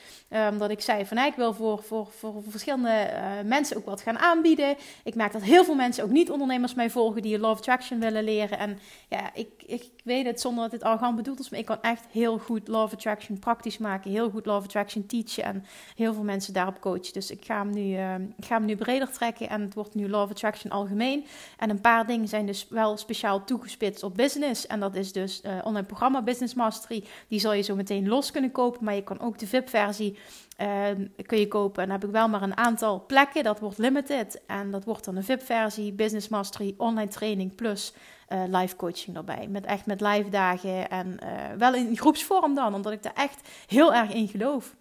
Omdat 0.51 0.71
ik 0.71 0.81
zei 0.81 1.06
van 1.06 1.19
ik 1.19 1.35
wil 1.35 1.53
voor, 1.53 1.83
voor, 1.83 2.09
voor 2.19 2.43
verschillende 2.49 3.11
uh, 3.12 3.49
mensen 3.49 3.77
ook 3.77 3.85
wat 3.85 4.01
gaan 4.01 4.19
aanbieden. 4.19 4.77
Ik 5.05 5.15
merk 5.15 5.33
dat 5.33 5.43
heel 5.43 5.65
veel 5.65 5.75
mensen, 5.75 6.05
ook 6.05 6.11
niet 6.11 6.31
ondernemers, 6.31 6.75
mij 6.75 6.91
volgen 6.91 7.23
die 7.23 7.39
Love 7.39 7.59
Attraction 7.59 8.01
willen 8.01 8.25
leren. 8.25 8.59
En 8.59 8.79
ja, 9.09 9.35
ik, 9.35 9.49
ik 9.67 9.91
weet 10.05 10.27
het 10.27 10.41
zonder 10.41 10.62
dat 10.62 10.71
dit 10.71 10.83
arrogant 10.83 11.17
bedoeld 11.17 11.41
is. 11.41 11.49
Maar 11.49 11.59
ik 11.59 11.67
kan 11.67 11.83
echt 11.83 12.05
heel 12.11 12.39
goed 12.39 12.69
Love 12.69 12.95
Attraction 12.95 13.39
praktisch 13.39 13.79
maken. 13.79 14.11
Heel 14.11 14.31
goed 14.31 14.47
Love 14.47 14.65
Attraction 14.65 15.06
teachen. 15.06 15.45
En 15.45 15.65
heel 15.97 16.15
veel 16.15 16.23
mensen 16.23 16.53
daarop 16.53 16.81
coachen. 16.81 17.12
Dus 17.12 17.31
ik 17.31 17.45
ga 17.45 17.59
hem 17.59 17.71
nu, 17.71 17.93
ik 18.37 18.45
ga 18.45 18.56
hem 18.56 18.65
nu 18.65 18.77
breder 18.77 19.11
trekken. 19.11 19.49
En 19.49 19.61
het 19.61 19.75
wordt 19.75 19.95
nu 19.95 20.09
Love 20.09 20.33
Attraction 20.33 20.71
algemeen. 20.71 21.27
En 21.59 21.71
een 21.71 21.81
paar 21.81 22.06
dingen 22.06 22.29
zijn 22.29 22.47
dus 22.47 22.67
wel 22.69 22.97
speciaal 22.97 23.45
toegespitst 23.45 24.03
op 24.03 24.15
business. 24.15 24.67
En 24.67 24.81
dat 24.81 24.95
is 24.95 25.12
dus 25.12 25.43
online 25.62 25.87
programma 25.94 26.23
Business 26.23 26.55
Mastery. 26.55 27.05
Die 27.29 27.41
zal 27.41 27.52
je 27.52 27.62
zo 27.62 27.75
meteen 27.75 28.08
los 28.08 28.31
kunnen 28.31 28.52
kopen. 28.52 28.85
Maar 28.85 28.94
je 28.94 29.02
kan 29.02 29.20
ook 29.20 29.38
de 29.38 29.46
VIP-versie 29.46 30.19
uh, 30.61 31.06
kun 31.26 31.38
je 31.38 31.49
kopen. 31.49 31.82
En 31.82 31.88
dan 31.88 31.99
heb 31.99 32.08
ik 32.08 32.14
wel 32.14 32.29
maar 32.29 32.43
een 32.43 32.56
aantal 32.56 33.05
plekken. 33.06 33.44
Dat 33.44 33.61
wordt 33.61 33.79
limited. 33.79 34.43
En 34.46 34.70
dat 34.70 34.85
wordt 34.85 35.05
dan 35.05 35.17
een 35.17 35.25
VIP-versie. 35.25 35.93
Business 35.93 36.29
Mastery, 36.29 36.75
online 36.76 37.11
training 37.11 37.55
plus 37.55 37.94
uh, 38.29 38.43
live 38.46 38.76
coaching 38.76 39.17
erbij. 39.17 39.49
Met 39.50 39.64
echt 39.64 39.87
met 39.87 40.00
live 40.00 40.29
dagen. 40.29 40.91
En 40.91 41.17
uh, 41.22 41.29
wel 41.58 41.74
in 41.74 41.96
groepsvorm 41.96 42.55
dan. 42.55 42.74
Omdat 42.74 42.93
ik 42.93 43.03
daar 43.03 43.15
echt 43.15 43.48
heel 43.67 43.94
erg 43.94 44.13
in 44.13 44.29
geloof. 44.29 44.74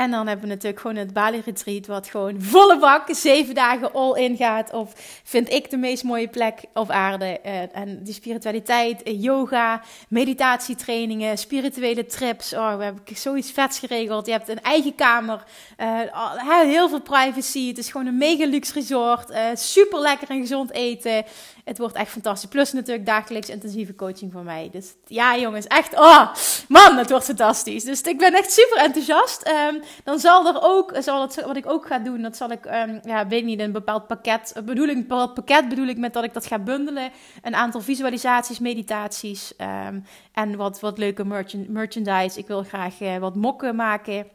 En 0.00 0.10
dan 0.10 0.26
hebben 0.26 0.48
we 0.48 0.54
natuurlijk 0.54 0.80
gewoon 0.80 0.96
het 0.96 1.12
Bali 1.12 1.42
Retreat, 1.44 1.86
wat 1.86 2.06
gewoon 2.06 2.42
volle 2.42 2.78
bak, 2.78 3.08
zeven 3.14 3.54
dagen 3.54 3.92
all 3.92 4.22
in 4.22 4.36
gaat. 4.36 4.72
Of 4.72 4.92
vind 5.24 5.52
ik 5.52 5.70
de 5.70 5.76
meest 5.76 6.04
mooie 6.04 6.28
plek 6.28 6.60
op 6.74 6.90
aarde. 6.90 7.38
Uh, 7.46 7.76
en 7.76 8.02
die 8.02 8.14
spiritualiteit, 8.14 9.08
uh, 9.08 9.22
yoga, 9.22 9.82
meditatietrainingen, 10.08 11.38
spirituele 11.38 12.06
trips. 12.06 12.52
Oh, 12.52 12.76
we 12.76 12.84
hebben 12.84 13.02
zoiets 13.14 13.50
vets 13.50 13.78
geregeld. 13.78 14.26
Je 14.26 14.32
hebt 14.32 14.48
een 14.48 14.62
eigen 14.62 14.94
kamer, 14.94 15.44
uh, 15.78 16.62
heel 16.62 16.88
veel 16.88 17.00
privacy. 17.00 17.68
Het 17.68 17.78
is 17.78 17.90
gewoon 17.90 18.06
een 18.06 18.18
mega 18.18 18.46
luxe 18.46 18.72
resort. 18.72 19.32
super 19.54 20.00
lekker 20.00 20.30
en 20.30 20.40
gezond 20.40 20.72
eten. 20.72 21.24
Het 21.64 21.78
wordt 21.78 21.94
echt 21.94 22.10
fantastisch. 22.10 22.48
Plus 22.48 22.72
natuurlijk 22.72 23.06
dagelijks 23.06 23.48
intensieve 23.48 23.94
coaching 23.94 24.32
van 24.32 24.44
mij. 24.44 24.68
Dus 24.72 24.94
ja, 25.06 25.36
jongens, 25.36 25.66
echt, 25.66 25.98
oh 25.98 26.34
man, 26.68 26.96
het 26.96 27.10
wordt 27.10 27.24
fantastisch. 27.24 27.84
Dus 27.84 28.00
ik 28.00 28.18
ben 28.18 28.34
echt 28.34 28.52
super 28.52 28.78
enthousiast. 28.78 29.48
Um, 29.48 29.82
dan 30.04 30.18
zal 30.18 30.46
er 30.46 30.58
ook, 30.62 30.92
zal 30.98 31.20
het, 31.20 31.44
wat 31.44 31.56
ik 31.56 31.70
ook 31.70 31.86
ga 31.86 31.98
doen, 31.98 32.22
dat 32.22 32.36
zal 32.36 32.50
ik, 32.50 32.64
um, 32.64 33.00
ja, 33.02 33.26
weet 33.26 33.44
niet, 33.44 33.60
een 33.60 33.72
bepaald 33.72 34.06
pakket, 34.06 34.62
bedoel 34.64 34.88
ik, 34.88 34.96
een 34.96 35.06
bepaald 35.06 35.34
pakket 35.34 35.68
bedoel 35.68 35.86
ik 35.86 35.98
met 35.98 36.12
dat 36.12 36.24
ik 36.24 36.34
dat 36.34 36.46
ga 36.46 36.58
bundelen. 36.58 37.10
Een 37.42 37.54
aantal 37.54 37.80
visualisaties, 37.80 38.58
meditaties 38.58 39.54
um, 39.88 40.04
en 40.32 40.56
wat, 40.56 40.80
wat 40.80 40.98
leuke 40.98 41.24
merchandise. 41.68 42.38
Ik 42.38 42.46
wil 42.46 42.62
graag 42.62 43.00
uh, 43.00 43.16
wat 43.16 43.34
mokken 43.34 43.76
maken. 43.76 44.26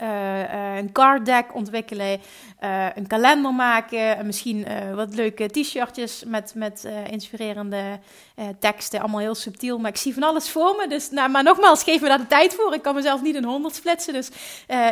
Uh, 0.00 0.38
uh, 0.38 0.76
een 0.76 0.92
card 0.92 1.26
deck 1.26 1.54
ontwikkelen, 1.54 2.20
uh, 2.64 2.86
een 2.94 3.06
kalender 3.06 3.54
maken, 3.54 4.26
misschien 4.26 4.66
wat 4.94 5.14
leuke 5.14 5.46
t-shirtjes 5.46 6.24
met, 6.26 6.52
met 6.54 6.88
inspirerende 7.10 7.98
teksten. 8.58 9.00
Allemaal 9.00 9.20
heel 9.20 9.34
subtiel, 9.34 9.78
maar 9.78 9.90
ik 9.90 9.96
zie 9.96 10.14
van 10.14 10.22
alles 10.22 10.50
voor 10.50 10.76
me. 10.76 10.88
Dus, 10.88 11.10
nou, 11.10 11.30
maar 11.30 11.42
nogmaals, 11.42 11.82
geef 11.82 12.00
me 12.00 12.08
daar 12.08 12.18
de 12.18 12.26
tijd 12.26 12.54
voor. 12.54 12.74
Ik 12.74 12.82
kan 12.82 12.94
mezelf 12.94 13.22
niet 13.22 13.34
in 13.34 13.44
honderd 13.44 13.74
splitsen. 13.74 14.12
Dus 14.12 14.28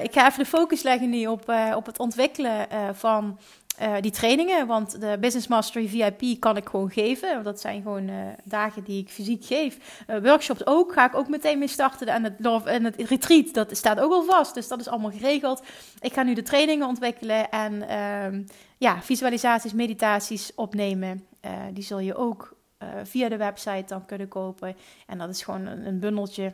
ik 0.02 0.12
ga 0.12 0.26
even 0.26 0.38
de 0.38 0.46
focus 0.46 0.82
leggen 0.82 1.10
nu 1.10 1.26
op, 1.26 1.54
op 1.74 1.86
het 1.86 1.98
ontwikkelen 1.98 2.66
van 2.92 3.38
uh, 3.80 3.94
die 4.00 4.10
trainingen. 4.10 4.66
Want 4.66 5.00
de 5.00 5.16
Business 5.20 5.46
Mastery 5.46 5.88
VIP 5.88 6.40
kan 6.40 6.56
ik 6.56 6.68
gewoon 6.68 6.90
geven. 6.90 7.44
Dat 7.44 7.60
zijn 7.60 7.82
gewoon 7.82 8.08
uh, 8.08 8.16
dagen 8.44 8.84
die 8.84 9.00
ik 9.00 9.08
fysiek 9.08 9.44
geef. 9.44 10.04
Uh, 10.06 10.16
workshops 10.22 10.66
ook, 10.66 10.92
ga 10.92 11.06
ik 11.06 11.14
ook 11.14 11.28
meteen 11.28 11.58
mee 11.58 11.68
starten. 11.68 12.06
En 12.06 12.24
het, 12.24 12.66
en 12.66 12.84
het 12.84 12.96
retreat, 12.96 13.54
dat 13.54 13.76
staat 13.76 14.00
ook 14.00 14.12
al 14.12 14.24
vast. 14.24 14.54
Dus 14.54 14.68
dat 14.68 14.80
is 14.80 14.88
allemaal 14.88 15.10
geregeld. 15.10 15.62
Ik 16.00 16.12
ga 16.12 16.22
nu 16.22 16.34
de 16.34 16.42
trainingen 16.42 16.86
ontwikkelen 16.86 17.50
en 17.50 17.88
ehm, 17.88 18.42
ja, 18.78 19.02
visualisaties, 19.02 19.72
meditaties 19.72 20.54
opnemen. 20.54 21.26
die 21.72 21.84
zul 21.84 21.98
je 21.98 22.14
ook 22.14 22.58
via 23.02 23.28
de 23.28 23.36
website 23.36 23.84
dan 23.86 24.06
kunnen 24.06 24.28
kopen. 24.28 24.76
En 25.06 25.18
dat 25.18 25.28
is 25.28 25.42
gewoon 25.42 25.66
een, 25.66 25.86
een 25.86 25.98
bundeltje 25.98 26.52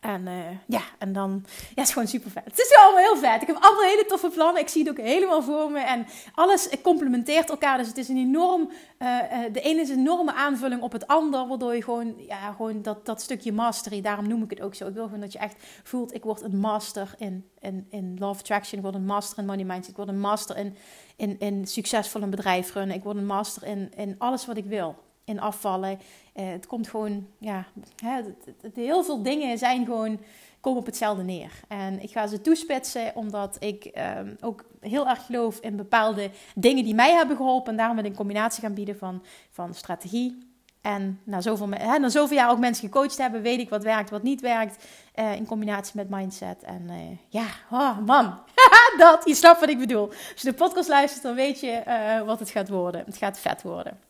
En 0.00 0.26
uh, 0.26 0.34
ja, 0.66 0.82
en 0.98 1.12
dan, 1.12 1.44
ja, 1.44 1.74
het 1.74 1.86
is 1.86 1.92
gewoon 1.92 2.08
super 2.08 2.30
vet. 2.30 2.44
Het 2.44 2.58
is 2.58 2.76
allemaal 2.82 3.02
heel 3.02 3.16
vet. 3.16 3.42
Ik 3.42 3.46
heb 3.46 3.56
allemaal 3.60 3.84
hele 3.84 4.04
toffe 4.08 4.28
plannen. 4.28 4.62
Ik 4.62 4.68
zie 4.68 4.82
het 4.82 4.90
ook 4.90 5.06
helemaal 5.06 5.42
voor 5.42 5.70
me. 5.70 5.80
En 5.80 6.06
alles 6.34 6.68
complementeert 6.82 7.50
elkaar. 7.50 7.78
Dus 7.78 7.86
het 7.86 7.98
is 7.98 8.08
een 8.08 8.16
enorm, 8.16 8.70
uh, 8.98 9.18
de 9.52 9.60
ene 9.60 9.80
is 9.80 9.88
een 9.88 9.98
enorme 9.98 10.34
aanvulling 10.34 10.82
op 10.82 10.92
het 10.92 11.06
ander. 11.06 11.46
Waardoor 11.46 11.74
je 11.74 11.82
gewoon, 11.82 12.14
ja, 12.26 12.52
gewoon 12.52 12.82
dat, 12.82 13.06
dat 13.06 13.22
stukje 13.22 13.52
mastery, 13.52 14.00
daarom 14.00 14.28
noem 14.28 14.42
ik 14.42 14.50
het 14.50 14.60
ook 14.60 14.74
zo. 14.74 14.86
Ik 14.86 14.94
wil 14.94 15.04
gewoon 15.04 15.20
dat 15.20 15.32
je 15.32 15.38
echt 15.38 15.56
voelt, 15.82 16.14
ik 16.14 16.24
word 16.24 16.42
een 16.42 16.58
master 16.58 17.14
in, 17.18 17.48
in, 17.58 17.86
in 17.90 18.16
love 18.18 18.40
attraction. 18.40 18.78
Ik 18.78 18.84
word 18.84 18.94
een 18.94 19.06
master 19.06 19.38
in 19.38 19.46
money 19.46 19.64
mindset. 19.64 19.90
Ik 19.90 19.96
word 19.96 20.08
een 20.08 20.20
master 20.20 20.56
in, 20.56 20.76
in, 21.16 21.38
in 21.38 21.66
succesvol 21.66 22.22
een 22.22 22.30
bedrijf 22.30 22.74
runnen. 22.74 22.96
Ik 22.96 23.02
word 23.02 23.16
een 23.16 23.26
master 23.26 23.64
in, 23.64 23.92
in 23.96 24.14
alles 24.18 24.46
wat 24.46 24.56
ik 24.56 24.66
wil 24.66 24.96
in 25.28 25.40
afvallen. 25.40 25.98
Uh, 26.38 26.48
het 26.50 26.66
komt 26.66 26.88
gewoon, 26.88 27.26
ja, 27.38 27.66
hè, 27.96 28.20
heel 28.74 29.04
veel 29.04 29.22
dingen 29.22 29.58
zijn 29.58 29.84
gewoon, 29.84 30.20
komen 30.60 30.80
op 30.80 30.86
hetzelfde 30.86 31.22
neer. 31.22 31.50
En 31.68 32.02
ik 32.02 32.10
ga 32.10 32.26
ze 32.26 32.40
toespitsen, 32.40 33.12
omdat 33.14 33.56
ik 33.58 33.98
um, 34.18 34.36
ook 34.40 34.64
heel 34.80 35.08
erg 35.08 35.26
geloof 35.26 35.58
in 35.60 35.76
bepaalde 35.76 36.30
dingen 36.54 36.84
die 36.84 36.94
mij 36.94 37.12
hebben 37.12 37.36
geholpen. 37.36 37.70
En 37.70 37.76
daarom 37.76 37.96
wil 37.96 38.04
ik 38.04 38.10
een 38.10 38.16
combinatie 38.16 38.62
gaan 38.62 38.74
bieden 38.74 38.98
van, 38.98 39.22
van 39.50 39.74
strategie. 39.74 40.38
En 40.80 41.20
na 41.24 41.40
zoveel, 41.40 41.68
hè, 41.70 41.98
na 41.98 42.08
zoveel 42.08 42.36
jaar 42.36 42.50
ook 42.50 42.58
mensen 42.58 42.88
gecoacht 42.88 43.18
hebben, 43.18 43.42
weet 43.42 43.60
ik 43.60 43.68
wat 43.68 43.82
werkt, 43.82 44.10
wat 44.10 44.22
niet 44.22 44.40
werkt. 44.40 44.84
Uh, 45.14 45.34
in 45.34 45.46
combinatie 45.46 45.92
met 45.96 46.10
mindset. 46.10 46.62
En 46.62 46.86
uh, 46.90 46.96
ja, 47.28 47.46
oh 47.70 47.98
man, 47.98 48.38
dat, 48.98 49.22
je 49.24 49.34
snapt 49.34 49.60
wat 49.60 49.68
ik 49.68 49.78
bedoel. 49.78 50.08
Als 50.08 50.42
je 50.42 50.50
de 50.50 50.56
podcast 50.56 50.88
luistert, 50.88 51.22
dan 51.22 51.34
weet 51.34 51.60
je 51.60 51.82
wat 52.26 52.38
het 52.38 52.50
gaat 52.50 52.68
worden. 52.68 53.04
Het 53.04 53.16
gaat 53.16 53.38
vet 53.38 53.62
worden. 53.62 54.07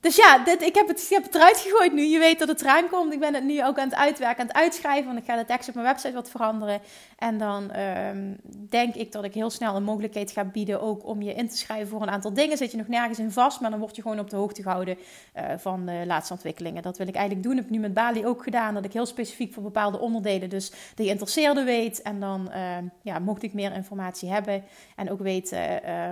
Dus 0.00 0.16
ja, 0.16 0.46
ik, 0.46 0.74
heb 0.74 0.88
het, 0.88 1.02
ik 1.02 1.08
heb 1.08 1.22
het 1.22 1.34
eruit 1.34 1.56
gegooid 1.56 1.92
nu. 1.92 2.02
Je 2.02 2.18
weet 2.18 2.38
dat 2.38 2.48
het 2.48 2.60
eraan 2.60 2.88
komt. 2.88 3.12
Ik 3.12 3.20
ben 3.20 3.34
het 3.34 3.44
nu 3.44 3.64
ook 3.64 3.78
aan 3.78 3.88
het 3.88 3.98
uitwerken, 3.98 4.40
aan 4.40 4.46
het 4.46 4.56
uitschrijven. 4.56 5.06
Want 5.06 5.18
ik 5.18 5.24
ga 5.24 5.36
de 5.36 5.44
tekst 5.44 5.68
op 5.68 5.74
mijn 5.74 5.86
website 5.86 6.12
wat 6.12 6.30
veranderen. 6.30 6.80
En 7.18 7.38
dan 7.38 7.76
um, 7.76 8.36
denk 8.68 8.94
ik 8.94 9.12
dat 9.12 9.24
ik 9.24 9.34
heel 9.34 9.50
snel 9.50 9.76
een 9.76 9.82
mogelijkheid 9.82 10.30
ga 10.30 10.44
bieden. 10.44 10.80
Ook 10.80 11.06
om 11.06 11.22
je 11.22 11.34
in 11.34 11.48
te 11.48 11.56
schrijven 11.56 11.88
voor 11.88 12.02
een 12.02 12.10
aantal 12.10 12.32
dingen. 12.32 12.56
Zit 12.56 12.70
je 12.70 12.76
nog 12.76 12.88
nergens 12.88 13.18
in 13.18 13.30
vast. 13.30 13.60
Maar 13.60 13.70
dan 13.70 13.78
word 13.78 13.96
je 13.96 14.02
gewoon 14.02 14.18
op 14.18 14.30
de 14.30 14.36
hoogte 14.36 14.62
gehouden 14.62 14.98
uh, 15.36 15.44
van 15.56 15.86
de 15.86 16.02
laatste 16.06 16.32
ontwikkelingen. 16.32 16.82
Dat 16.82 16.98
wil 16.98 17.08
ik 17.08 17.14
eigenlijk 17.14 17.46
doen. 17.46 17.56
Dat 17.56 17.64
heb 17.64 17.72
ik 17.72 17.78
nu 17.80 17.86
met 17.86 17.94
Bali 17.94 18.26
ook 18.26 18.42
gedaan. 18.42 18.74
Dat 18.74 18.84
ik 18.84 18.92
heel 18.92 19.06
specifiek 19.06 19.52
voor 19.52 19.62
bepaalde 19.62 19.98
onderdelen 19.98 20.50
dus 20.50 20.70
de 20.94 21.04
geïnteresseerde 21.04 21.64
weet. 21.64 22.02
En 22.02 22.20
dan 22.20 22.50
uh, 22.54 22.76
ja, 23.02 23.18
mocht 23.18 23.42
ik 23.42 23.52
meer 23.52 23.72
informatie 23.72 24.30
hebben. 24.30 24.64
En 24.96 25.10
ook 25.10 25.20
weten 25.20 25.80
uh, 25.84 26.10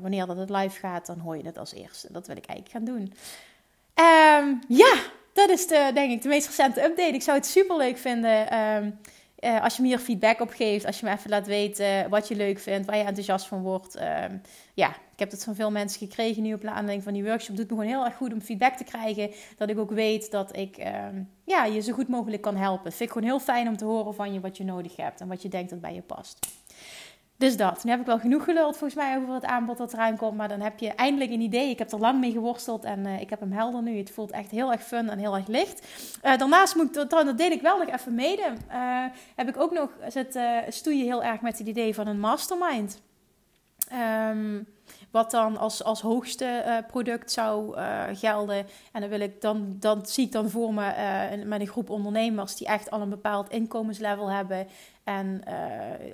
wanneer 0.00 0.26
dat 0.26 0.36
het 0.36 0.50
live 0.50 0.78
gaat. 0.78 1.06
Dan 1.06 1.18
hoor 1.18 1.36
je 1.36 1.44
het 1.44 1.58
als 1.58 1.74
eerste. 1.74 2.12
Dat 2.12 2.26
wil 2.26 2.36
ik 2.36 2.46
eigenlijk 2.46 2.76
gaan 2.76 2.94
doen. 2.94 3.12
Um, 3.94 4.60
ja, 4.68 4.94
dat 5.32 5.48
is 5.48 5.66
de, 5.66 5.90
denk 5.94 6.10
ik 6.10 6.22
de 6.22 6.28
meest 6.28 6.46
recente 6.46 6.84
update. 6.84 7.14
Ik 7.14 7.22
zou 7.22 7.36
het 7.36 7.46
super 7.46 7.76
leuk 7.76 7.98
vinden 7.98 8.58
um, 8.58 8.98
uh, 9.40 9.62
als 9.62 9.76
je 9.76 9.82
me 9.82 9.88
hier 9.88 9.98
feedback 9.98 10.40
op 10.40 10.50
geeft. 10.50 10.86
Als 10.86 11.00
je 11.00 11.06
me 11.06 11.12
even 11.12 11.30
laat 11.30 11.46
weten 11.46 12.08
wat 12.10 12.28
je 12.28 12.36
leuk 12.36 12.58
vindt, 12.58 12.86
waar 12.86 12.96
je 12.96 13.04
enthousiast 13.04 13.46
van 13.46 13.62
wordt. 13.62 14.00
Um, 14.00 14.42
ja, 14.74 14.88
ik 14.88 15.18
heb 15.18 15.30
het 15.30 15.44
van 15.44 15.54
veel 15.54 15.70
mensen 15.70 16.08
gekregen 16.08 16.42
nu 16.42 16.54
op 16.54 16.64
aanleiding 16.64 17.02
van 17.02 17.12
die 17.12 17.24
workshop. 17.24 17.56
Doet 17.56 17.70
me 17.70 17.76
gewoon 17.76 17.90
heel 17.90 18.04
erg 18.04 18.16
goed 18.16 18.32
om 18.32 18.40
feedback 18.40 18.74
te 18.74 18.84
krijgen. 18.84 19.30
Dat 19.56 19.68
ik 19.68 19.78
ook 19.78 19.90
weet 19.90 20.30
dat 20.30 20.56
ik 20.56 20.76
ja, 21.44 21.64
je 21.64 21.80
zo 21.80 21.92
goed 21.92 22.08
mogelijk 22.08 22.42
kan 22.42 22.56
helpen. 22.56 22.92
Vind 22.92 23.10
ik 23.10 23.16
gewoon 23.16 23.28
heel 23.28 23.40
fijn 23.40 23.68
om 23.68 23.76
te 23.76 23.84
horen 23.84 24.14
van 24.14 24.32
je 24.32 24.40
wat 24.40 24.56
je 24.56 24.64
nodig 24.64 24.96
hebt 24.96 25.20
en 25.20 25.28
wat 25.28 25.42
je 25.42 25.48
denkt 25.48 25.70
dat 25.70 25.80
bij 25.80 25.94
je 25.94 26.02
past. 26.02 26.38
Dus 27.40 27.56
dat. 27.56 27.84
Nu 27.84 27.90
heb 27.90 28.00
ik 28.00 28.06
wel 28.06 28.18
genoeg 28.18 28.44
geluld 28.44 28.76
volgens 28.76 28.94
mij 28.94 29.16
over 29.16 29.34
het 29.34 29.44
aanbod 29.44 29.76
dat 29.76 29.92
eraan 29.92 30.16
komt. 30.16 30.36
Maar 30.36 30.48
dan 30.48 30.60
heb 30.60 30.78
je 30.78 30.88
eindelijk 30.88 31.30
een 31.30 31.40
idee. 31.40 31.70
Ik 31.70 31.78
heb 31.78 31.92
er 31.92 31.98
lang 31.98 32.20
mee 32.20 32.32
geworsteld 32.32 32.84
en 32.84 33.06
uh, 33.06 33.20
ik 33.20 33.30
heb 33.30 33.40
hem 33.40 33.52
helder 33.52 33.82
nu. 33.82 33.98
Het 33.98 34.10
voelt 34.10 34.30
echt 34.30 34.50
heel 34.50 34.72
erg 34.72 34.82
fun 34.82 35.10
en 35.10 35.18
heel 35.18 35.36
erg 35.36 35.46
licht. 35.46 35.86
Uh, 36.24 36.36
daarnaast 36.36 36.74
moet 36.74 36.96
ik, 36.96 37.10
dat 37.10 37.38
deel 37.38 37.50
ik 37.50 37.60
wel 37.60 37.78
nog 37.78 37.88
even 37.88 38.14
mede. 38.14 38.52
Uh, 38.70 39.04
heb 39.36 39.48
ik 39.48 39.56
ook 39.56 39.72
nog 39.72 39.90
zit 40.08 40.38
stoeien 40.68 41.04
heel 41.04 41.22
erg 41.22 41.40
met 41.40 41.58
het 41.58 41.68
idee 41.68 41.94
van 41.94 42.06
een 42.06 42.20
mastermind. 42.20 43.00
Um, 44.28 44.66
wat 45.10 45.30
dan 45.30 45.56
als, 45.56 45.84
als 45.84 46.00
hoogste 46.00 46.62
uh, 46.66 46.76
product 46.86 47.32
zou 47.32 47.76
uh, 47.76 48.02
gelden. 48.12 48.66
En 48.92 49.00
dan, 49.00 49.10
wil 49.10 49.20
ik 49.20 49.40
dan, 49.40 49.76
dan 49.78 50.06
zie 50.06 50.26
ik 50.26 50.32
dan 50.32 50.50
voor 50.50 50.74
me 50.74 50.92
uh, 51.36 51.44
met 51.44 51.60
een 51.60 51.66
groep 51.66 51.90
ondernemers 51.90 52.56
die 52.56 52.66
echt 52.66 52.90
al 52.90 53.00
een 53.00 53.08
bepaald 53.08 53.50
inkomenslevel 53.50 54.30
hebben. 54.30 54.66
En 55.04 55.42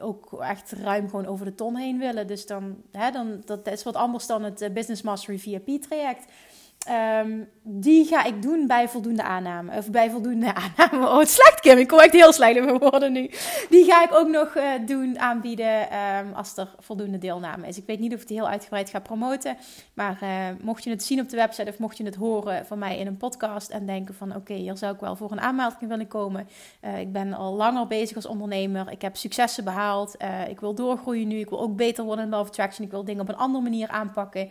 ook 0.00 0.42
echt 0.42 0.72
ruim 0.72 1.08
gewoon 1.08 1.26
over 1.26 1.44
de 1.44 1.54
ton 1.54 1.76
heen 1.76 1.98
willen. 1.98 2.26
Dus 2.26 2.46
dan, 2.46 2.76
hè, 2.92 3.10
dan 3.10 3.42
dat 3.44 3.66
is 3.66 3.82
wat 3.82 3.94
anders 3.94 4.26
dan 4.26 4.42
het 4.42 4.70
Business 4.72 5.02
Mastery 5.02 5.38
VIP 5.38 5.82
traject. 5.82 6.24
Um, 6.90 7.48
die 7.62 8.04
ga 8.04 8.24
ik 8.24 8.42
doen 8.42 8.66
bij 8.66 8.88
voldoende 8.88 9.22
aanname. 9.22 9.76
Of 9.76 9.90
bij 9.90 10.10
voldoende 10.10 10.54
aanname. 10.78 11.06
Oh, 11.06 11.18
het 11.18 11.30
slecht, 11.30 11.60
Kim. 11.60 11.78
Ik 11.78 11.88
kom 11.88 11.98
echt 11.98 12.12
heel 12.12 12.32
slecht 12.32 12.56
in 12.56 12.64
mijn 12.64 12.78
woorden 12.78 13.12
nu. 13.12 13.30
Die 13.70 13.84
ga 13.84 14.04
ik 14.04 14.14
ook 14.14 14.28
nog 14.28 14.56
uh, 14.56 14.70
doen, 14.86 15.18
aanbieden. 15.18 15.98
Um, 16.18 16.32
als 16.34 16.56
er 16.56 16.74
voldoende 16.78 17.18
deelname 17.18 17.66
is. 17.66 17.78
Ik 17.78 17.86
weet 17.86 17.98
niet 17.98 18.14
of 18.14 18.22
ik 18.22 18.28
heel 18.28 18.48
uitgebreid 18.48 18.90
ga 18.90 18.98
promoten. 18.98 19.56
Maar 19.94 20.18
uh, 20.22 20.30
mocht 20.60 20.84
je 20.84 20.90
het 20.90 21.02
zien 21.02 21.20
op 21.20 21.28
de 21.28 21.36
website. 21.36 21.70
Of 21.70 21.78
mocht 21.78 21.96
je 21.96 22.04
het 22.04 22.14
horen 22.14 22.66
van 22.66 22.78
mij 22.78 22.98
in 22.98 23.06
een 23.06 23.16
podcast. 23.16 23.70
En 23.70 23.86
denken 23.86 24.14
van 24.14 24.36
oké, 24.36 24.54
hier 24.54 24.76
zou 24.76 24.94
ik 24.94 25.00
wel 25.00 25.16
voor 25.16 25.32
een 25.32 25.40
aanmelding 25.40 25.88
willen 25.88 26.08
komen. 26.08 26.48
Uh, 26.84 27.00
ik 27.00 27.12
ben 27.12 27.32
al 27.32 27.54
langer 27.54 27.86
bezig 27.86 28.16
als 28.16 28.26
ondernemer. 28.26 28.90
Ik 28.90 29.02
heb 29.02 29.16
successen 29.16 29.64
behaald. 29.64 30.16
ik 30.48 30.60
wil 30.60 30.74
doorgroeien 30.74 31.28
nu. 31.28 31.38
Ik 31.38 31.48
wil 31.48 31.60
ook 31.60 31.76
beter 31.76 32.04
worden 32.04 32.24
in 32.24 32.30
Love 32.30 32.48
Attraction. 32.48 32.84
Ik 32.84 32.90
wil 32.90 33.04
dingen 33.04 33.20
op 33.20 33.28
een 33.28 33.36
andere 33.36 33.62
manier 33.62 33.88
aanpakken. 33.88 34.50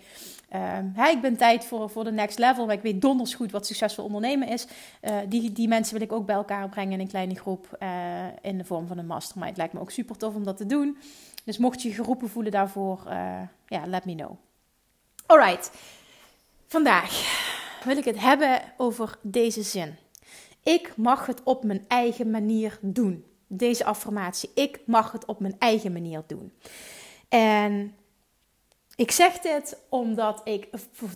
Hey, 0.94 1.14
ik 1.14 1.22
ben 1.22 1.38
tijd 1.38 1.66
voor, 1.66 1.90
voor 1.90 2.04
de 2.04 2.12
next 2.12 2.40
level. 2.40 2.66
Maar 2.66 2.76
ik 2.76 2.82
weet 2.82 3.02
donders 3.02 3.34
goed 3.34 3.52
wat 3.52 3.66
succesvol 3.66 4.06
ondernemen 4.06 4.48
is. 4.48 4.68
Uh, 5.02 5.18
die, 5.30 5.52
die 5.52 5.68
mensen 5.68 5.94
wil 5.94 6.04
ik 6.04 6.12
ook 6.12 6.26
bij 6.26 6.36
elkaar 6.36 6.70
brengen 6.70 6.94
in 6.94 7.00
een 7.00 7.08
kleine 7.08 7.36
groep. 7.36 7.78
Uh, 7.80 7.90
in 8.42 8.58
de 8.58 8.66
vorm 8.66 8.88
van 8.88 8.98
een 8.98 9.06
mastermind. 9.06 9.58
Lijkt 9.58 9.74
me 9.74 9.80
ook 9.80 9.92
super 9.92 10.18
tof 10.18 10.36
om 10.36 10.44
dat 10.44 10.58
te 10.58 10.66
doen. 10.66 10.98
Dus 11.44 11.58
mocht 11.58 11.82
je 11.82 11.94
geroepen 11.94 12.30
voelen 12.30 12.52
daarvoor, 12.52 13.04
uh, 13.08 13.42
ja, 13.68 13.86
let 13.86 14.06
me 14.06 14.16
know. 14.16 14.32
Alright. 15.26 15.72
Vandaag 16.68 17.44
wil 17.84 17.98
ik 17.98 18.06
het 18.06 18.20
hebben 18.20 18.62
over 18.78 19.18
deze 19.22 19.62
zin. 19.64 19.96
Ik 20.64 20.94
mag 20.96 21.26
het 21.26 21.44
op 21.44 21.64
mijn 21.64 21.86
eigen 21.88 22.32
manier 22.32 22.78
doen. 22.82 23.26
Deze 23.48 23.86
affirmatie. 23.86 24.52
Ik 24.56 24.80
mag 24.86 25.12
het 25.12 25.26
op 25.26 25.40
mijn 25.40 25.56
eigen 25.60 25.92
manier 25.92 26.24
doen. 26.28 26.54
En 27.30 27.96
ik 28.96 29.12
zeg 29.12 29.40
dit 29.40 29.78
omdat 29.90 30.42
ik 30.44 30.70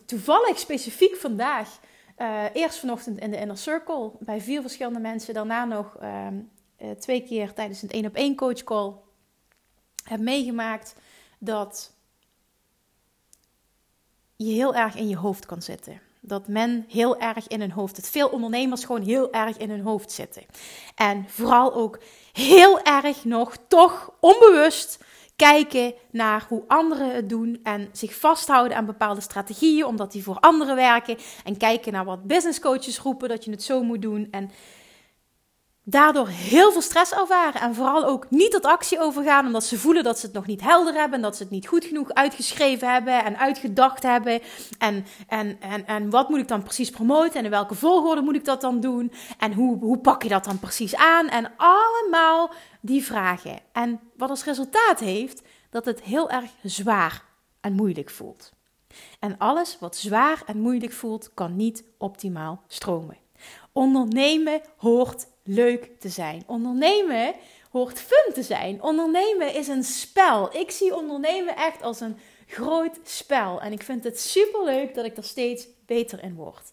toevallig 0.05 0.59
specifiek 0.59 1.15
vandaag, 1.15 1.79
uh, 2.17 2.43
eerst 2.53 2.79
vanochtend 2.79 3.19
in 3.19 3.31
de 3.31 3.37
Inner 3.37 3.57
Circle, 3.57 4.11
bij 4.19 4.41
vier 4.41 4.61
verschillende 4.61 4.99
mensen, 4.99 5.33
daarna 5.33 5.65
nog 5.65 5.97
uh, 6.01 6.27
uh, 6.79 6.91
twee 6.91 7.23
keer 7.23 7.53
tijdens 7.53 7.81
een 7.81 7.89
één 7.89 8.05
op 8.05 8.15
één 8.15 8.35
coach 8.35 8.63
call, 8.63 8.93
heb 10.03 10.19
meegemaakt 10.19 10.95
dat 11.37 11.93
je 14.35 14.51
heel 14.51 14.75
erg 14.75 14.95
in 14.95 15.07
je 15.07 15.17
hoofd 15.17 15.45
kan 15.45 15.61
zitten. 15.61 16.01
Dat 16.21 16.47
men 16.47 16.85
heel 16.87 17.19
erg 17.19 17.47
in 17.47 17.59
hun 17.59 17.71
hoofd 17.71 17.95
zit. 17.95 18.09
Veel 18.09 18.27
ondernemers 18.27 18.83
gewoon 18.83 19.01
heel 19.01 19.31
erg 19.31 19.57
in 19.57 19.69
hun 19.69 19.81
hoofd 19.81 20.11
zitten. 20.11 20.43
En 20.95 21.25
vooral 21.29 21.73
ook 21.73 21.99
heel 22.33 22.81
erg 22.81 23.25
nog 23.25 23.57
toch 23.67 24.13
onbewust 24.19 25.03
kijken 25.39 25.93
naar 26.11 26.45
hoe 26.47 26.63
anderen 26.67 27.15
het 27.15 27.29
doen 27.29 27.59
en 27.63 27.89
zich 27.91 28.15
vasthouden 28.15 28.77
aan 28.77 28.85
bepaalde 28.85 29.21
strategieën 29.21 29.85
omdat 29.85 30.11
die 30.11 30.23
voor 30.23 30.39
anderen 30.39 30.75
werken. 30.75 31.17
En 31.43 31.57
kijken 31.57 31.93
naar 31.93 32.05
wat 32.05 32.23
business 32.27 32.59
coaches 32.59 32.99
roepen 32.99 33.29
dat 33.29 33.45
je 33.45 33.51
het 33.51 33.63
zo 33.63 33.83
moet 33.83 34.01
doen. 34.01 34.27
En 34.31 34.51
daardoor 35.89 36.27
heel 36.27 36.71
veel 36.71 36.81
stress 36.81 37.11
ervaren 37.11 37.61
en 37.61 37.75
vooral 37.75 38.05
ook 38.05 38.29
niet 38.29 38.51
tot 38.51 38.65
actie 38.65 38.99
overgaan 38.99 39.45
omdat 39.45 39.63
ze 39.63 39.79
voelen 39.79 40.03
dat 40.03 40.19
ze 40.19 40.25
het 40.25 40.35
nog 40.35 40.45
niet 40.45 40.61
helder 40.61 40.93
hebben 40.93 41.15
en 41.15 41.21
dat 41.21 41.35
ze 41.35 41.43
het 41.43 41.51
niet 41.51 41.67
goed 41.67 41.85
genoeg 41.85 42.13
uitgeschreven 42.13 42.91
hebben 42.91 43.23
en 43.23 43.37
uitgedacht 43.37 44.03
hebben 44.03 44.41
en, 44.77 45.05
en, 45.27 45.57
en, 45.61 45.85
en 45.87 46.09
wat 46.09 46.29
moet 46.29 46.39
ik 46.39 46.47
dan 46.47 46.63
precies 46.63 46.89
promoten 46.89 47.39
en 47.39 47.43
in 47.43 47.49
welke 47.49 47.75
volgorde 47.75 48.21
moet 48.21 48.35
ik 48.35 48.45
dat 48.45 48.61
dan 48.61 48.79
doen 48.79 49.11
en 49.37 49.53
hoe, 49.53 49.77
hoe 49.79 49.97
pak 49.97 50.23
je 50.23 50.29
dat 50.29 50.43
dan 50.43 50.59
precies 50.59 50.95
aan 50.95 51.27
en 51.27 51.51
allemaal 51.57 52.53
die 52.81 53.03
vragen. 53.03 53.59
En 53.71 53.99
wat 54.17 54.29
als 54.29 54.43
resultaat 54.43 54.99
heeft 54.99 55.41
dat 55.69 55.85
het 55.85 56.01
heel 56.01 56.29
erg 56.29 56.49
zwaar 56.63 57.23
en 57.61 57.73
moeilijk 57.73 58.09
voelt. 58.09 58.51
En 59.19 59.37
alles 59.37 59.77
wat 59.79 59.95
zwaar 59.95 60.41
en 60.45 60.61
moeilijk 60.61 60.93
voelt, 60.93 61.33
kan 61.33 61.55
niet 61.55 61.83
optimaal 61.97 62.63
stromen. 62.67 63.17
Ondernemen 63.71 64.61
hoort 64.77 65.27
leuk 65.49 65.89
te 65.99 66.09
zijn. 66.09 66.43
Ondernemen 66.45 67.33
hoort 67.71 67.99
fun 67.99 68.33
te 68.33 68.43
zijn. 68.43 68.81
Ondernemen 68.81 69.53
is 69.53 69.67
een 69.67 69.83
spel. 69.83 70.55
Ik 70.55 70.71
zie 70.71 70.95
ondernemen 70.95 71.55
echt 71.55 71.81
als 71.81 71.99
een 71.99 72.17
groot 72.47 72.99
spel. 73.03 73.61
En 73.61 73.71
ik 73.71 73.83
vind 73.83 74.03
het 74.03 74.19
super 74.19 74.63
leuk 74.63 74.95
dat 74.95 75.05
ik 75.05 75.17
er 75.17 75.23
steeds 75.23 75.67
beter 75.85 76.23
in 76.23 76.35
word. 76.35 76.69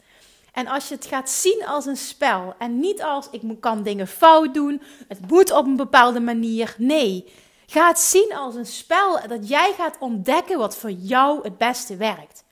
En 0.52 0.66
als 0.66 0.88
je 0.88 0.94
het 0.94 1.06
gaat 1.06 1.30
zien 1.30 1.66
als 1.66 1.86
een 1.86 1.96
spel 1.96 2.54
en 2.58 2.80
niet 2.80 3.02
als 3.02 3.28
ik 3.30 3.42
kan 3.60 3.82
dingen 3.82 4.06
fout 4.06 4.54
doen, 4.54 4.82
het 5.08 5.28
moet 5.28 5.52
op 5.52 5.66
een 5.66 5.76
bepaalde 5.76 6.20
manier. 6.20 6.74
Nee, 6.78 7.32
ga 7.66 7.88
het 7.88 7.98
zien 7.98 8.34
als 8.34 8.54
een 8.54 8.66
spel 8.66 9.28
dat 9.28 9.48
jij 9.48 9.72
gaat 9.76 9.96
ontdekken 9.98 10.58
wat 10.58 10.76
voor 10.76 10.90
jou 10.90 11.42
het 11.42 11.58
beste 11.58 11.96
werkt. 11.96 12.44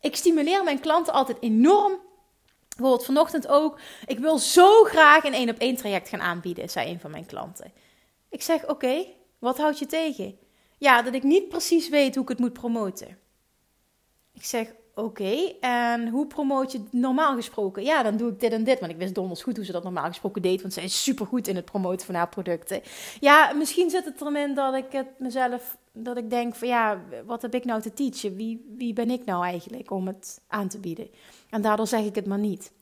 Ik 0.00 0.16
stimuleer 0.16 0.64
mijn 0.64 0.80
klanten 0.80 1.12
altijd 1.12 1.38
enorm 1.40 1.98
Bijvoorbeeld 2.76 3.04
vanochtend 3.06 3.48
ook. 3.48 3.80
Ik 4.06 4.18
wil 4.18 4.38
zo 4.38 4.84
graag 4.84 5.24
een 5.24 5.34
één 5.34 5.50
op 5.50 5.58
één 5.58 5.76
traject 5.76 6.08
gaan 6.08 6.20
aanbieden, 6.20 6.70
zei 6.70 6.90
een 6.90 7.00
van 7.00 7.10
mijn 7.10 7.26
klanten. 7.26 7.72
Ik 8.28 8.42
zeg, 8.42 8.68
oké, 8.68 9.06
wat 9.38 9.58
houd 9.58 9.78
je 9.78 9.86
tegen? 9.86 10.38
Ja, 10.78 11.02
dat 11.02 11.14
ik 11.14 11.22
niet 11.22 11.48
precies 11.48 11.88
weet 11.88 12.14
hoe 12.14 12.22
ik 12.22 12.28
het 12.28 12.38
moet 12.38 12.52
promoten. 12.52 13.18
Ik 14.32 14.44
zeg, 14.44 14.72
oké, 14.94 15.52
en 15.60 16.08
hoe 16.08 16.26
promoot 16.26 16.72
je 16.72 16.82
normaal 16.90 17.34
gesproken? 17.34 17.82
Ja, 17.84 18.02
dan 18.02 18.16
doe 18.16 18.30
ik 18.30 18.40
dit 18.40 18.52
en 18.52 18.64
dit, 18.64 18.80
want 18.80 18.92
ik 18.92 18.98
wist 18.98 19.14
donders 19.14 19.42
goed 19.42 19.56
hoe 19.56 19.64
ze 19.64 19.72
dat 19.72 19.82
normaal 19.82 20.06
gesproken 20.06 20.42
deed, 20.42 20.60
want 20.60 20.74
zij 20.74 20.84
is 20.84 21.02
supergoed 21.02 21.48
in 21.48 21.56
het 21.56 21.64
promoten 21.64 22.06
van 22.06 22.14
haar 22.14 22.28
producten. 22.28 22.82
Ja, 23.20 23.52
misschien 23.52 23.90
zit 23.90 24.04
het 24.04 24.20
erin 24.20 24.54
dat 24.54 24.74
ik 24.74 24.92
het 24.92 25.18
mezelf, 25.18 25.76
dat 25.92 26.16
ik 26.16 26.30
denk 26.30 26.54
van 26.54 26.68
ja, 26.68 27.00
wat 27.26 27.42
heb 27.42 27.54
ik 27.54 27.64
nou 27.64 27.80
te 27.80 27.94
teachen? 27.94 28.36
Wie, 28.36 28.74
wie 28.76 28.92
ben 28.92 29.10
ik 29.10 29.24
nou 29.24 29.44
eigenlijk 29.44 29.90
om 29.90 30.06
het 30.06 30.40
aan 30.48 30.68
te 30.68 30.78
bieden? 30.78 31.10
En 31.50 31.62
daardoor 31.62 31.86
zeg 31.86 32.04
ik 32.04 32.14
het 32.14 32.26
maar 32.26 32.38
niet. 32.38 32.72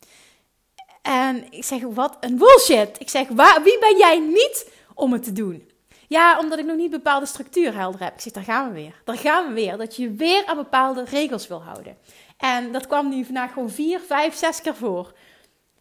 En 1.02 1.52
ik 1.52 1.64
zeg, 1.64 1.82
wat 1.82 2.16
een 2.20 2.38
bullshit. 2.38 3.00
Ik 3.00 3.08
zeg, 3.08 3.28
waar, 3.28 3.62
wie 3.62 3.78
ben 3.78 3.96
jij 3.96 4.18
niet 4.18 4.72
om 4.94 5.12
het 5.12 5.22
te 5.22 5.32
doen? 5.32 5.69
Ja, 6.10 6.38
omdat 6.38 6.58
ik 6.58 6.64
nog 6.64 6.76
niet 6.76 6.90
bepaalde 6.90 7.26
structuur 7.26 7.74
helder 7.74 8.00
heb. 8.02 8.14
Ik 8.14 8.20
zeg, 8.20 8.32
daar 8.32 8.44
gaan 8.44 8.68
we 8.68 8.74
weer. 8.74 9.02
Daar 9.04 9.18
gaan 9.18 9.48
we 9.48 9.52
weer. 9.52 9.76
Dat 9.76 9.96
je 9.96 10.10
weer 10.12 10.46
aan 10.46 10.56
bepaalde 10.56 11.04
regels 11.04 11.48
wil 11.48 11.62
houden. 11.62 11.96
En 12.36 12.72
dat 12.72 12.86
kwam 12.86 13.08
nu 13.08 13.24
vandaag 13.24 13.52
gewoon 13.52 13.70
vier, 13.70 14.00
vijf, 14.00 14.34
zes 14.34 14.60
keer 14.60 14.74
voor. 14.74 15.12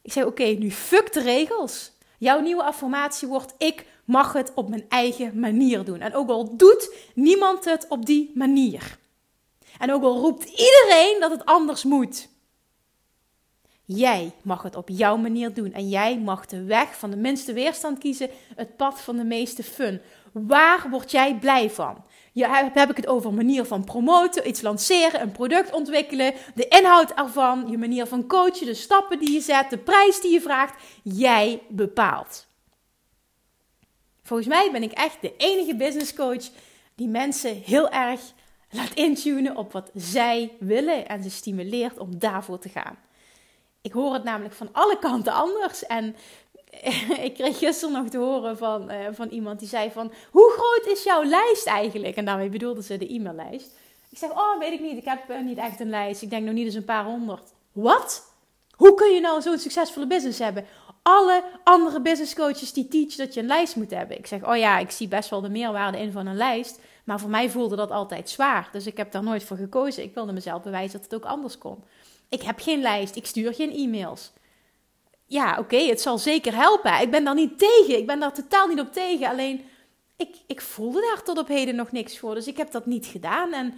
Ik 0.01 0.12
zei, 0.12 0.25
oké, 0.25 0.43
nu 0.43 0.71
fuck 0.71 1.13
de 1.13 1.21
regels. 1.21 1.91
Jouw 2.17 2.39
nieuwe 2.39 2.63
affirmatie 2.63 3.27
wordt, 3.27 3.53
ik 3.57 3.86
mag 4.05 4.33
het 4.33 4.51
op 4.55 4.69
mijn 4.69 4.86
eigen 4.89 5.39
manier 5.39 5.83
doen. 5.83 6.00
En 6.00 6.15
ook 6.15 6.29
al 6.29 6.57
doet 6.57 6.95
niemand 7.13 7.65
het 7.65 7.86
op 7.88 8.05
die 8.05 8.31
manier. 8.33 8.98
En 9.79 9.93
ook 9.93 10.03
al 10.03 10.17
roept 10.17 10.43
iedereen 10.43 11.17
dat 11.19 11.31
het 11.31 11.45
anders 11.45 11.83
moet. 11.83 12.29
Jij 13.91 14.31
mag 14.43 14.63
het 14.63 14.75
op 14.75 14.89
jouw 14.89 15.17
manier 15.17 15.53
doen. 15.53 15.74
En 15.74 15.89
jij 15.89 16.19
mag 16.19 16.46
de 16.46 16.63
weg 16.63 16.98
van 16.98 17.10
de 17.10 17.15
minste 17.15 17.53
weerstand 17.53 17.98
kiezen, 17.98 18.29
het 18.55 18.75
pad 18.77 19.01
van 19.01 19.15
de 19.15 19.24
meeste 19.24 19.63
fun. 19.63 20.01
Waar 20.31 20.89
word 20.89 21.12
jij 21.12 21.36
blij 21.36 21.69
van? 21.69 22.03
Ja, 22.31 22.72
heb 22.74 22.89
ik 22.89 22.96
het 22.96 23.08
over 23.08 23.34
manier 23.34 23.65
van 23.65 23.84
promoten, 23.84 24.48
iets 24.48 24.62
lanceren, 24.62 25.22
een 25.22 25.31
product 25.31 25.74
ontwikkelen, 25.74 26.34
de 26.55 26.67
inhoud 26.67 27.12
ervan, 27.12 27.67
je 27.69 27.77
manier 27.77 28.05
van 28.05 28.27
coachen, 28.27 28.65
de 28.65 28.74
stappen 28.74 29.19
die 29.19 29.31
je 29.31 29.41
zet, 29.41 29.69
de 29.69 29.77
prijs 29.77 30.22
die 30.22 30.31
je 30.31 30.41
vraagt. 30.41 30.84
Jij 31.03 31.62
bepaalt. 31.67 32.48
Volgens 34.24 34.50
mij 34.50 34.69
ben 34.72 34.84
ik 34.84 34.91
echt 34.91 35.22
de 35.22 35.34
enige 35.38 35.75
business 35.75 36.13
coach 36.13 36.50
die 36.96 37.08
mensen 37.08 37.62
heel 37.65 37.89
erg 37.89 38.22
laat 38.69 38.93
intunen 38.93 39.55
op 39.55 39.72
wat 39.72 39.91
zij 39.93 40.51
willen 40.60 41.08
en 41.08 41.24
ze 41.24 41.29
stimuleert 41.29 41.98
om 41.98 42.19
daarvoor 42.19 42.60
te 42.60 42.69
gaan. 42.69 43.08
Ik 43.81 43.91
hoor 43.91 44.13
het 44.13 44.24
namelijk 44.24 44.53
van 44.53 44.69
alle 44.71 45.00
kanten 45.00 45.33
anders. 45.33 45.86
En 45.86 46.15
ik 47.27 47.33
kreeg 47.33 47.57
gisteren 47.57 47.93
nog 47.93 48.09
te 48.09 48.17
horen 48.17 48.57
van, 48.57 48.91
uh, 48.91 48.98
van 49.12 49.27
iemand 49.27 49.59
die 49.59 49.67
zei 49.67 49.91
van... 49.91 50.12
Hoe 50.31 50.51
groot 50.51 50.98
is 50.98 51.03
jouw 51.03 51.24
lijst 51.24 51.67
eigenlijk? 51.67 52.15
En 52.15 52.25
daarmee 52.25 52.50
bedoelde 52.50 52.83
ze 52.83 52.98
de 52.98 53.13
e-maillijst. 53.13 53.77
Ik 54.09 54.17
zeg, 54.17 54.31
oh, 54.31 54.59
weet 54.59 54.74
ik 54.74 54.79
niet. 54.79 54.98
Ik 54.98 55.05
heb 55.05 55.29
uh, 55.29 55.41
niet 55.41 55.57
echt 55.57 55.79
een 55.79 55.89
lijst. 55.89 56.21
Ik 56.21 56.29
denk 56.29 56.45
nog 56.45 56.53
niet 56.53 56.65
eens 56.65 56.75
een 56.75 56.86
paar 56.86 57.05
honderd. 57.05 57.53
Wat? 57.71 58.33
Hoe 58.75 58.93
kun 58.93 59.13
je 59.13 59.19
nou 59.19 59.41
zo'n 59.41 59.57
succesvolle 59.57 60.07
business 60.07 60.39
hebben? 60.39 60.65
Alle 61.01 61.43
andere 61.63 62.01
business 62.01 62.36
coaches 62.36 62.74
die 62.74 62.88
teachen 62.88 63.17
dat 63.17 63.33
je 63.33 63.39
een 63.39 63.45
lijst 63.45 63.75
moet 63.75 63.91
hebben. 63.91 64.17
Ik 64.17 64.27
zeg, 64.27 64.48
oh 64.48 64.57
ja, 64.57 64.77
ik 64.77 64.91
zie 64.91 65.07
best 65.07 65.29
wel 65.29 65.41
de 65.41 65.50
meerwaarde 65.50 66.00
in 66.00 66.12
van 66.12 66.27
een 66.27 66.36
lijst. 66.36 66.79
Maar 67.03 67.19
voor 67.19 67.29
mij 67.29 67.50
voelde 67.50 67.75
dat 67.75 67.91
altijd 67.91 68.29
zwaar. 68.29 68.69
Dus 68.71 68.88
ik 68.88 68.98
heb 68.98 69.12
daar 69.12 69.24
nooit 69.24 69.43
voor 69.43 69.57
gekozen. 69.57 70.03
Ik 70.03 70.13
wilde 70.13 70.31
mezelf 70.31 70.62
bewijzen 70.62 70.91
dat 70.91 71.12
het 71.12 71.15
ook 71.15 71.31
anders 71.31 71.57
kon. 71.57 71.83
Ik 72.29 72.41
heb 72.41 72.59
geen 72.59 72.81
lijst. 72.81 73.15
Ik 73.15 73.25
stuur 73.25 73.53
geen 73.53 73.71
e-mails 73.71 74.31
ja, 75.29 75.57
oké, 75.59 75.77
het 75.77 76.01
zal 76.01 76.17
zeker 76.17 76.55
helpen. 76.55 77.01
Ik 77.01 77.11
ben 77.11 77.24
daar 77.24 77.35
niet 77.35 77.57
tegen. 77.57 77.98
Ik 77.98 78.07
ben 78.07 78.20
daar 78.20 78.33
totaal 78.33 78.68
niet 78.68 78.79
op 78.79 78.94
tegen. 78.94 79.27
Alleen, 79.27 79.65
ik, 80.18 80.35
ik 80.48 80.61
voelde 80.61 81.01
daar 81.01 81.24
tot 81.24 81.37
op 81.37 81.48
heden 81.48 81.75
nog 81.75 81.92
niks 81.92 82.20
voor. 82.20 82.35
Dus 82.35 82.48
ik 82.48 82.57
heb 82.57 82.72
dat 82.72 82.85
niet 82.85 83.05
gedaan. 83.05 83.53
En 83.53 83.74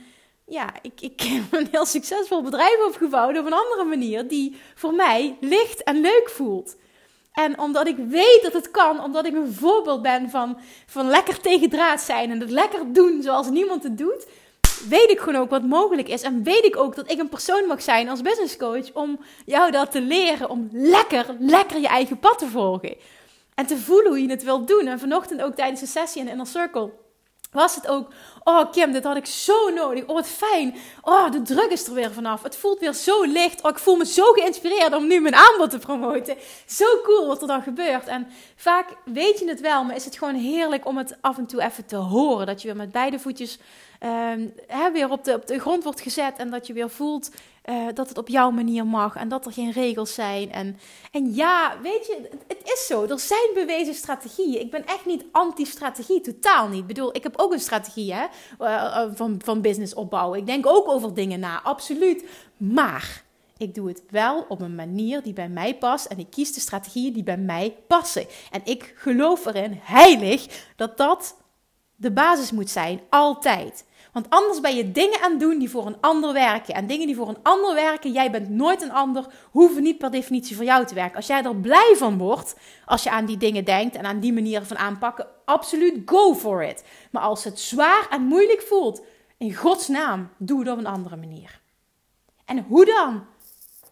ja, 0.45 0.73
ik, 0.81 1.01
ik 1.01 1.21
heb 1.31 1.43
een 1.53 1.67
heel 1.71 1.85
succesvol 1.85 2.41
bedrijf 2.41 2.85
opgebouwd 2.87 3.37
op 3.37 3.45
een 3.45 3.53
andere 3.53 3.83
manier. 3.83 4.27
Die 4.27 4.55
voor 4.75 4.93
mij 4.93 5.37
licht 5.39 5.83
en 5.83 6.01
leuk 6.01 6.29
voelt. 6.29 6.75
En 7.31 7.59
omdat 7.59 7.87
ik 7.87 7.97
weet 7.97 8.39
dat 8.43 8.53
het 8.53 8.71
kan, 8.71 9.03
omdat 9.03 9.25
ik 9.25 9.33
een 9.33 9.53
voorbeeld 9.53 10.01
ben 10.01 10.29
van, 10.29 10.57
van 10.85 11.07
lekker 11.07 11.39
tegen 11.39 11.69
draad 11.69 12.01
zijn 12.01 12.31
en 12.31 12.39
het 12.39 12.49
lekker 12.49 12.93
doen 12.93 13.21
zoals 13.21 13.49
niemand 13.49 13.83
het 13.83 13.97
doet, 13.97 14.27
weet 14.79 15.09
ik 15.09 15.19
gewoon 15.19 15.41
ook 15.41 15.49
wat 15.49 15.63
mogelijk 15.63 16.07
is. 16.07 16.21
En 16.21 16.43
weet 16.43 16.65
ik 16.65 16.77
ook 16.77 16.95
dat 16.95 17.11
ik 17.11 17.19
een 17.19 17.29
persoon 17.29 17.67
mag 17.67 17.81
zijn 17.81 18.09
als 18.09 18.21
business 18.21 18.57
coach 18.57 18.93
om 18.93 19.19
jou 19.45 19.71
dat 19.71 19.91
te 19.91 20.01
leren. 20.01 20.49
Om 20.49 20.69
lekker, 20.71 21.25
lekker 21.39 21.79
je 21.79 21.87
eigen 21.87 22.19
pad 22.19 22.39
te 22.39 22.47
volgen. 22.47 22.95
En 23.55 23.65
te 23.65 23.77
voelen 23.77 24.07
hoe 24.07 24.21
je 24.21 24.29
het 24.29 24.43
wilt 24.43 24.67
doen. 24.67 24.87
En 24.87 24.99
vanochtend 24.99 25.41
ook 25.41 25.55
tijdens 25.55 25.79
de 25.79 25.87
sessie 25.87 26.21
in 26.21 26.27
Inner 26.27 26.47
Circle 26.47 26.91
was 27.51 27.75
het 27.75 27.87
ook, 27.87 28.07
oh 28.43 28.71
Kim, 28.71 28.91
dit 28.91 29.03
had 29.03 29.15
ik 29.15 29.25
zo 29.25 29.69
nodig. 29.69 30.05
Oh, 30.05 30.15
wat 30.15 30.27
fijn. 30.27 30.75
Oh, 31.01 31.31
de 31.31 31.41
druk 31.41 31.71
is 31.71 31.87
er 31.87 31.93
weer 31.93 32.11
vanaf. 32.11 32.43
Het 32.43 32.55
voelt 32.55 32.79
weer 32.79 32.93
zo 32.93 33.23
licht. 33.23 33.63
Oh, 33.63 33.71
ik 33.71 33.77
voel 33.77 33.95
me 33.95 34.05
zo 34.05 34.23
geïnspireerd 34.23 34.93
om 34.93 35.07
nu 35.07 35.19
mijn 35.19 35.35
aanbod 35.35 35.69
te 35.69 35.77
promoten. 35.77 36.37
Zo 36.65 36.85
cool 37.03 37.27
wat 37.27 37.41
er 37.41 37.47
dan 37.47 37.61
gebeurt. 37.61 38.07
En 38.07 38.27
vaak 38.55 38.95
weet 39.05 39.39
je 39.39 39.47
het 39.47 39.61
wel, 39.61 39.83
maar 39.83 39.95
is 39.95 40.05
het 40.05 40.17
gewoon 40.17 40.35
heerlijk 40.35 40.85
om 40.85 40.97
het 40.97 41.17
af 41.21 41.37
en 41.37 41.45
toe 41.45 41.61
even 41.61 41.85
te 41.85 41.95
horen. 41.95 42.45
Dat 42.45 42.61
je 42.61 42.67
weer 42.67 42.77
met 42.77 42.91
beide 42.91 43.19
voetjes 43.19 43.59
uh, 44.03 44.85
weer 44.93 45.09
op 45.09 45.23
de, 45.23 45.33
op 45.33 45.47
de 45.47 45.59
grond 45.59 45.83
wordt 45.83 46.01
gezet. 46.01 46.37
En 46.37 46.49
dat 46.49 46.67
je 46.67 46.73
weer 46.73 46.89
voelt 46.89 47.31
uh, 47.65 47.87
dat 47.93 48.09
het 48.09 48.17
op 48.17 48.27
jouw 48.27 48.51
manier 48.51 48.85
mag. 48.85 49.15
En 49.15 49.29
dat 49.29 49.45
er 49.45 49.51
geen 49.51 49.71
regels 49.71 50.13
zijn. 50.13 50.51
En, 50.51 50.77
en 51.11 51.33
ja, 51.33 51.77
weet 51.81 52.07
je, 52.07 52.29
het, 52.47 52.61
is 52.63 52.85
zo. 52.87 53.03
Er 53.03 53.19
zijn 53.19 53.49
bewezen 53.53 53.93
strategieën. 53.93 54.61
Ik 54.61 54.71
ben 54.71 54.85
echt 54.85 55.05
niet 55.05 55.25
anti-strategie. 55.31 56.21
Totaal 56.21 56.67
niet. 56.67 56.79
Ik 56.79 56.87
bedoel, 56.87 57.15
ik 57.15 57.23
heb 57.23 57.39
ook 57.39 57.53
een 57.53 57.59
strategie 57.59 58.13
hè, 58.13 58.25
uh, 58.59 59.03
van, 59.13 59.41
van 59.43 59.61
business 59.61 59.93
opbouwen. 59.93 60.39
Ik 60.39 60.45
denk 60.45 60.67
ook 60.67 60.87
over 60.87 61.13
dingen 61.13 61.39
na. 61.39 61.61
Absoluut. 61.61 62.25
Maar 62.57 63.23
ik 63.57 63.75
doe 63.75 63.87
het 63.87 64.03
wel 64.09 64.45
op 64.47 64.61
een 64.61 64.75
manier 64.75 65.21
die 65.21 65.33
bij 65.33 65.49
mij 65.49 65.75
past. 65.77 66.05
En 66.05 66.19
ik 66.19 66.29
kies 66.29 66.53
de 66.53 66.59
strategieën 66.59 67.13
die 67.13 67.23
bij 67.23 67.37
mij 67.37 67.77
passen. 67.87 68.25
En 68.51 68.61
ik 68.63 68.93
geloof 68.97 69.45
erin, 69.45 69.79
heilig, 69.81 70.65
dat 70.75 70.97
dat 70.97 71.35
de 71.95 72.11
basis 72.11 72.51
moet 72.51 72.69
zijn. 72.69 73.01
Altijd. 73.09 73.85
Want 74.11 74.29
anders 74.29 74.59
ben 74.59 74.75
je 74.75 74.91
dingen 74.91 75.21
aan 75.21 75.31
het 75.31 75.39
doen 75.39 75.59
die 75.59 75.69
voor 75.69 75.85
een 75.85 76.01
ander 76.01 76.33
werken. 76.33 76.73
En 76.73 76.87
dingen 76.87 77.07
die 77.07 77.15
voor 77.15 77.29
een 77.29 77.43
ander 77.43 77.73
werken, 77.75 78.11
jij 78.11 78.31
bent 78.31 78.49
nooit 78.49 78.81
een 78.81 78.91
ander, 78.91 79.25
hoeven 79.51 79.83
niet 79.83 79.97
per 79.97 80.11
definitie 80.11 80.55
voor 80.55 80.65
jou 80.65 80.85
te 80.85 80.93
werken. 80.93 81.15
Als 81.15 81.27
jij 81.27 81.43
er 81.43 81.55
blij 81.55 81.93
van 81.97 82.17
wordt, 82.17 82.55
als 82.85 83.03
je 83.03 83.11
aan 83.11 83.25
die 83.25 83.37
dingen 83.37 83.65
denkt 83.65 83.95
en 83.95 84.05
aan 84.05 84.19
die 84.19 84.33
manier 84.33 84.61
van 84.61 84.77
aanpakken, 84.77 85.27
absoluut 85.45 86.01
go 86.05 86.35
for 86.35 86.63
it. 86.63 86.83
Maar 87.11 87.21
als 87.21 87.43
het 87.43 87.59
zwaar 87.59 88.07
en 88.09 88.21
moeilijk 88.21 88.61
voelt, 88.61 89.01
in 89.37 89.55
Gods 89.55 89.87
naam, 89.87 90.29
doe 90.37 90.59
het 90.59 90.69
op 90.69 90.77
een 90.77 90.87
andere 90.87 91.15
manier. 91.15 91.61
En 92.45 92.65
hoe 92.67 92.85
dan? 92.85 93.25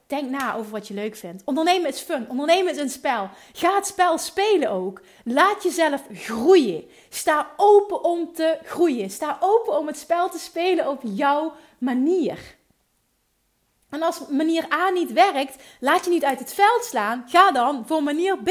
Denk 0.10 0.30
na 0.30 0.56
over 0.56 0.72
wat 0.72 0.88
je 0.88 0.94
leuk 0.94 1.16
vindt. 1.16 1.44
Ondernemen 1.46 1.90
is 1.90 2.00
fun. 2.00 2.30
Ondernemen 2.30 2.72
is 2.72 2.78
een 2.78 2.90
spel. 2.90 3.30
Ga 3.54 3.76
het 3.76 3.88
spel 3.88 4.18
spelen 4.18 4.70
ook. 4.70 5.02
Laat 5.24 5.64
jezelf 5.64 6.04
groeien. 6.14 6.84
Sta 7.10 7.52
open 7.58 8.04
om 8.04 8.34
te 8.34 8.60
groeien. 8.64 9.10
Sta 9.10 9.38
open 9.40 9.78
om 9.78 9.88
het 9.88 9.98
spel 9.98 10.30
te 10.30 10.40
spelen 10.40 10.88
op 10.88 11.02
jouw 11.04 11.54
manier. 11.78 12.56
En 13.90 14.02
als 14.02 14.28
manier 14.28 14.74
A 14.74 14.90
niet 14.90 15.12
werkt, 15.12 15.64
laat 15.80 16.06
je 16.06 16.12
niet 16.12 16.24
uit 16.24 16.40
het 16.40 16.54
veld 16.54 16.84
slaan. 16.84 17.24
Ga 17.28 17.52
dan 17.52 17.84
voor 17.88 18.04
manier 18.04 18.38
B, 18.38 18.50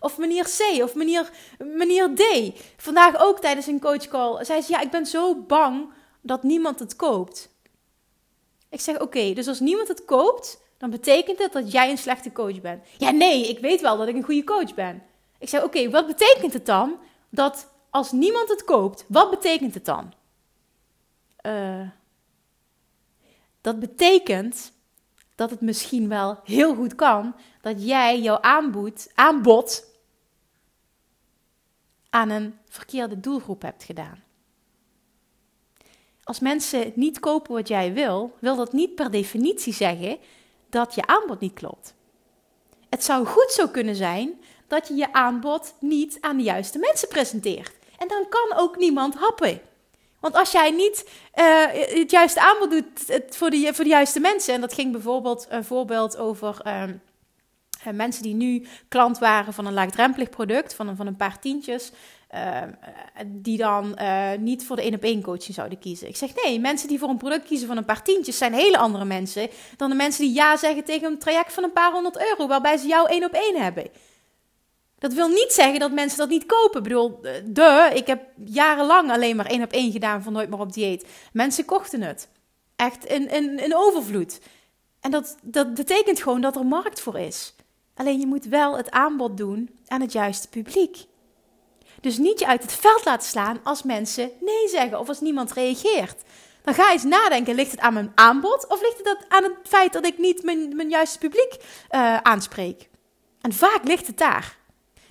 of 0.00 0.18
manier 0.18 0.44
C, 0.44 0.82
of 0.82 0.94
manier, 0.94 1.30
manier 1.76 2.14
D. 2.14 2.52
Vandaag 2.76 3.20
ook 3.20 3.40
tijdens 3.40 3.66
een 3.66 3.80
coachcall 3.80 4.44
zei 4.44 4.60
ze: 4.60 4.72
Ja, 4.72 4.80
ik 4.80 4.90
ben 4.90 5.06
zo 5.06 5.34
bang 5.34 5.90
dat 6.20 6.42
niemand 6.42 6.78
het 6.78 6.96
koopt. 6.96 7.48
Ik 8.70 8.80
zeg: 8.80 9.00
Oké, 9.00 9.32
dus 9.32 9.48
als 9.48 9.60
niemand 9.60 9.88
het 9.88 10.04
koopt, 10.04 10.64
dan 10.78 10.90
betekent 10.90 11.38
het 11.38 11.52
dat 11.52 11.72
jij 11.72 11.90
een 11.90 11.98
slechte 11.98 12.32
coach 12.32 12.60
bent. 12.60 12.86
Ja, 12.98 13.10
nee, 13.10 13.48
ik 13.48 13.58
weet 13.58 13.80
wel 13.80 13.96
dat 13.96 14.08
ik 14.08 14.14
een 14.14 14.22
goede 14.22 14.44
coach 14.44 14.74
ben. 14.74 15.02
Ik 15.38 15.48
zei, 15.48 15.64
oké, 15.64 15.90
wat 15.90 16.06
betekent 16.06 16.52
het 16.52 16.66
dan 16.66 16.98
dat 17.28 17.72
als 17.90 18.12
niemand 18.12 18.48
het 18.48 18.64
koopt, 18.64 19.04
wat 19.08 19.30
betekent 19.30 19.74
het 19.74 19.84
dan? 19.84 20.12
Uh, 21.46 21.88
dat 23.60 23.78
betekent 23.78 24.72
dat 25.34 25.50
het 25.50 25.60
misschien 25.60 26.08
wel 26.08 26.40
heel 26.44 26.74
goed 26.74 26.94
kan 26.94 27.34
dat 27.60 27.86
jij 27.86 28.20
jouw 28.20 28.40
aanbod, 28.40 29.10
aanbod 29.14 29.84
aan 32.10 32.30
een 32.30 32.58
verkeerde 32.68 33.20
doelgroep 33.20 33.62
hebt 33.62 33.84
gedaan. 33.84 34.24
Als 36.24 36.40
mensen 36.40 36.92
niet 36.94 37.20
kopen 37.20 37.52
wat 37.54 37.68
jij 37.68 37.92
wil, 37.92 38.36
wil 38.40 38.56
dat 38.56 38.72
niet 38.72 38.94
per 38.94 39.10
definitie 39.10 39.72
zeggen 39.72 40.18
dat 40.76 40.94
je 40.94 41.06
aanbod 41.06 41.40
niet 41.40 41.54
klopt. 41.54 41.94
Het 42.88 43.04
zou 43.04 43.26
goed 43.26 43.52
zo 43.52 43.68
kunnen 43.68 43.96
zijn 43.96 44.40
dat 44.68 44.88
je 44.88 44.94
je 44.94 45.12
aanbod 45.12 45.74
niet 45.80 46.18
aan 46.20 46.36
de 46.36 46.42
juiste 46.42 46.78
mensen 46.78 47.08
presenteert. 47.08 47.72
En 47.98 48.08
dan 48.08 48.26
kan 48.28 48.58
ook 48.58 48.76
niemand 48.76 49.14
happen. 49.14 49.60
Want 50.20 50.34
als 50.34 50.52
jij 50.52 50.70
niet 50.70 51.08
uh, 51.34 51.66
het 52.00 52.10
juiste 52.10 52.40
aanbod 52.40 52.70
doet 52.70 53.22
voor 53.28 53.50
de, 53.50 53.70
voor 53.74 53.84
de 53.84 53.90
juiste 53.90 54.20
mensen, 54.20 54.54
en 54.54 54.60
dat 54.60 54.74
ging 54.74 54.92
bijvoorbeeld 54.92 55.46
een 55.48 55.64
voorbeeld 55.64 56.16
over. 56.16 56.60
Uh, 56.66 56.82
Uh, 57.86 57.92
mensen 57.92 58.22
die 58.22 58.34
nu 58.34 58.66
klant 58.88 59.18
waren 59.18 59.52
van 59.52 59.66
een 59.66 59.72
laagdrempelig 59.72 60.30
product, 60.30 60.74
van 60.74 60.96
van 60.96 61.06
een 61.06 61.16
paar 61.16 61.38
tientjes, 61.38 61.92
uh, 62.34 62.62
die 63.26 63.56
dan 63.56 63.98
uh, 64.00 64.30
niet 64.38 64.66
voor 64.66 64.76
de 64.76 64.82
één 64.82 64.94
op 64.94 65.02
één 65.02 65.22
coaching 65.22 65.54
zouden 65.54 65.78
kiezen. 65.78 66.08
Ik 66.08 66.16
zeg 66.16 66.30
nee, 66.44 66.60
mensen 66.60 66.88
die 66.88 66.98
voor 66.98 67.08
een 67.08 67.16
product 67.16 67.46
kiezen 67.46 67.66
van 67.66 67.76
een 67.76 67.84
paar 67.84 68.02
tientjes 68.02 68.38
zijn 68.38 68.52
hele 68.52 68.78
andere 68.78 69.04
mensen 69.04 69.48
dan 69.76 69.90
de 69.90 69.96
mensen 69.96 70.24
die 70.24 70.34
ja 70.34 70.56
zeggen 70.56 70.84
tegen 70.84 71.10
een 71.10 71.18
traject 71.18 71.52
van 71.52 71.64
een 71.64 71.72
paar 71.72 71.92
honderd 71.92 72.18
euro, 72.30 72.46
waarbij 72.46 72.76
ze 72.76 72.86
jou 72.86 73.08
één 73.08 73.24
op 73.24 73.32
één 73.32 73.62
hebben. 73.62 73.90
Dat 74.98 75.12
wil 75.12 75.28
niet 75.28 75.52
zeggen 75.52 75.80
dat 75.80 75.92
mensen 75.92 76.18
dat 76.18 76.28
niet 76.28 76.46
kopen. 76.46 76.76
Ik 76.76 76.82
bedoel, 76.82 77.20
de, 77.44 77.90
ik 77.94 78.06
heb 78.06 78.22
jarenlang 78.44 79.10
alleen 79.10 79.36
maar 79.36 79.46
één 79.46 79.62
op 79.62 79.72
één 79.72 79.92
gedaan 79.92 80.22
van 80.22 80.32
nooit 80.32 80.50
meer 80.50 80.58
op 80.58 80.72
dieet. 80.72 81.06
Mensen 81.32 81.64
kochten 81.64 82.02
het. 82.02 82.28
Echt 82.76 83.04
in, 83.04 83.30
in, 83.30 83.58
in 83.58 83.76
overvloed. 83.76 84.40
En 85.00 85.10
dat, 85.10 85.36
dat 85.42 85.74
betekent 85.74 86.22
gewoon 86.22 86.40
dat 86.40 86.56
er 86.56 86.66
markt 86.66 87.00
voor 87.00 87.18
is. 87.18 87.54
Alleen 87.94 88.20
je 88.20 88.26
moet 88.26 88.44
wel 88.44 88.76
het 88.76 88.90
aanbod 88.90 89.36
doen 89.36 89.78
aan 89.86 90.00
het 90.00 90.12
juiste 90.12 90.48
publiek. 90.48 91.04
Dus 92.06 92.18
niet 92.18 92.38
je 92.38 92.46
uit 92.46 92.62
het 92.62 92.72
veld 92.72 93.04
laten 93.04 93.28
slaan 93.28 93.60
als 93.62 93.82
mensen 93.82 94.30
nee 94.40 94.68
zeggen 94.68 94.98
of 94.98 95.08
als 95.08 95.20
niemand 95.20 95.52
reageert. 95.52 96.22
Dan 96.62 96.74
ga 96.74 96.92
eens 96.92 97.02
nadenken, 97.02 97.54
ligt 97.54 97.70
het 97.70 97.80
aan 97.80 97.94
mijn 97.94 98.12
aanbod 98.14 98.66
of 98.68 98.80
ligt 98.80 98.98
het 98.98 99.24
aan 99.28 99.42
het 99.42 99.52
feit 99.62 99.92
dat 99.92 100.06
ik 100.06 100.18
niet 100.18 100.42
mijn, 100.42 100.76
mijn 100.76 100.88
juiste 100.88 101.18
publiek 101.18 101.56
uh, 101.90 102.16
aanspreek? 102.16 102.88
En 103.40 103.52
vaak 103.52 103.80
ligt 103.84 104.06
het 104.06 104.18
daar. 104.18 104.56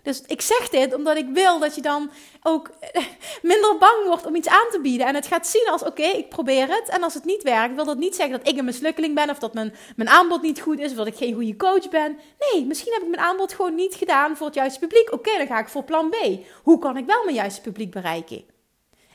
Dus 0.05 0.21
ik 0.27 0.41
zeg 0.41 0.69
dit 0.69 0.93
omdat 0.93 1.17
ik 1.17 1.27
wil 1.33 1.59
dat 1.59 1.75
je 1.75 1.81
dan 1.81 2.11
ook 2.43 2.69
minder 3.51 3.77
bang 3.79 4.05
wordt 4.05 4.25
om 4.25 4.35
iets 4.35 4.47
aan 4.47 4.67
te 4.71 4.79
bieden. 4.81 5.07
En 5.07 5.15
het 5.15 5.27
gaat 5.27 5.47
zien 5.47 5.67
als: 5.71 5.83
oké, 5.83 6.03
ik 6.03 6.29
probeer 6.29 6.67
het. 6.67 6.89
En 6.89 7.03
als 7.03 7.13
het 7.13 7.25
niet 7.25 7.43
werkt, 7.43 7.75
wil 7.75 7.85
dat 7.85 7.97
niet 7.97 8.15
zeggen 8.15 8.37
dat 8.37 8.47
ik 8.47 8.57
een 8.57 8.65
mislukkeling 8.65 9.15
ben. 9.15 9.29
Of 9.29 9.39
dat 9.39 9.53
mijn, 9.53 9.73
mijn 9.95 10.09
aanbod 10.09 10.41
niet 10.41 10.61
goed 10.61 10.79
is. 10.79 10.91
Of 10.91 10.97
dat 10.97 11.07
ik 11.07 11.15
geen 11.15 11.33
goede 11.33 11.55
coach 11.55 11.89
ben. 11.89 12.17
Nee, 12.39 12.65
misschien 12.65 12.93
heb 12.93 13.01
ik 13.01 13.09
mijn 13.09 13.21
aanbod 13.21 13.53
gewoon 13.53 13.75
niet 13.75 13.95
gedaan 13.95 14.37
voor 14.37 14.45
het 14.45 14.55
juiste 14.55 14.79
publiek. 14.79 15.13
Oké, 15.13 15.37
dan 15.37 15.47
ga 15.47 15.59
ik 15.59 15.67
voor 15.67 15.83
plan 15.83 16.09
B. 16.09 16.15
Hoe 16.63 16.79
kan 16.79 16.97
ik 16.97 17.05
wel 17.05 17.23
mijn 17.23 17.35
juiste 17.35 17.61
publiek 17.61 17.91
bereiken? 17.91 18.43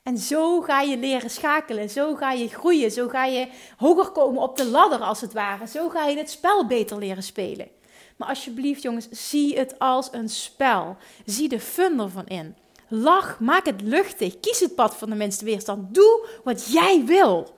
En 0.03 0.19
zo 0.19 0.61
ga 0.61 0.81
je 0.81 0.97
leren 0.97 1.31
schakelen. 1.31 1.91
Zo 1.91 2.15
ga 2.15 2.33
je 2.33 2.49
groeien. 2.49 2.91
Zo 2.91 3.09
ga 3.09 3.25
je 3.25 3.49
hoger 3.77 4.11
komen 4.11 4.43
op 4.43 4.57
de 4.57 4.67
ladder, 4.67 4.99
als 4.99 5.21
het 5.21 5.33
ware. 5.33 5.67
Zo 5.67 5.89
ga 5.89 6.07
je 6.07 6.17
het 6.17 6.31
spel 6.31 6.67
beter 6.67 6.99
leren 6.99 7.23
spelen. 7.23 7.79
Maar 8.21 8.29
alsjeblieft, 8.29 8.83
jongens, 8.83 9.09
zie 9.11 9.59
het 9.59 9.79
als 9.79 10.09
een 10.13 10.29
spel. 10.29 10.97
Zie 11.25 11.49
de 11.49 11.61
fun 11.61 12.01
ervan 12.01 12.27
in. 12.27 12.57
Lach, 12.89 13.41
maak 13.41 13.67
het 13.67 13.81
luchtig. 13.83 14.41
Kies 14.41 14.61
het 14.61 14.75
pad 14.75 14.97
van 14.97 15.11
de 15.11 15.17
minste 15.17 15.45
weerstand. 15.45 15.95
Doe 15.95 16.27
wat 16.45 16.73
jij 16.73 17.03
wil. 17.05 17.55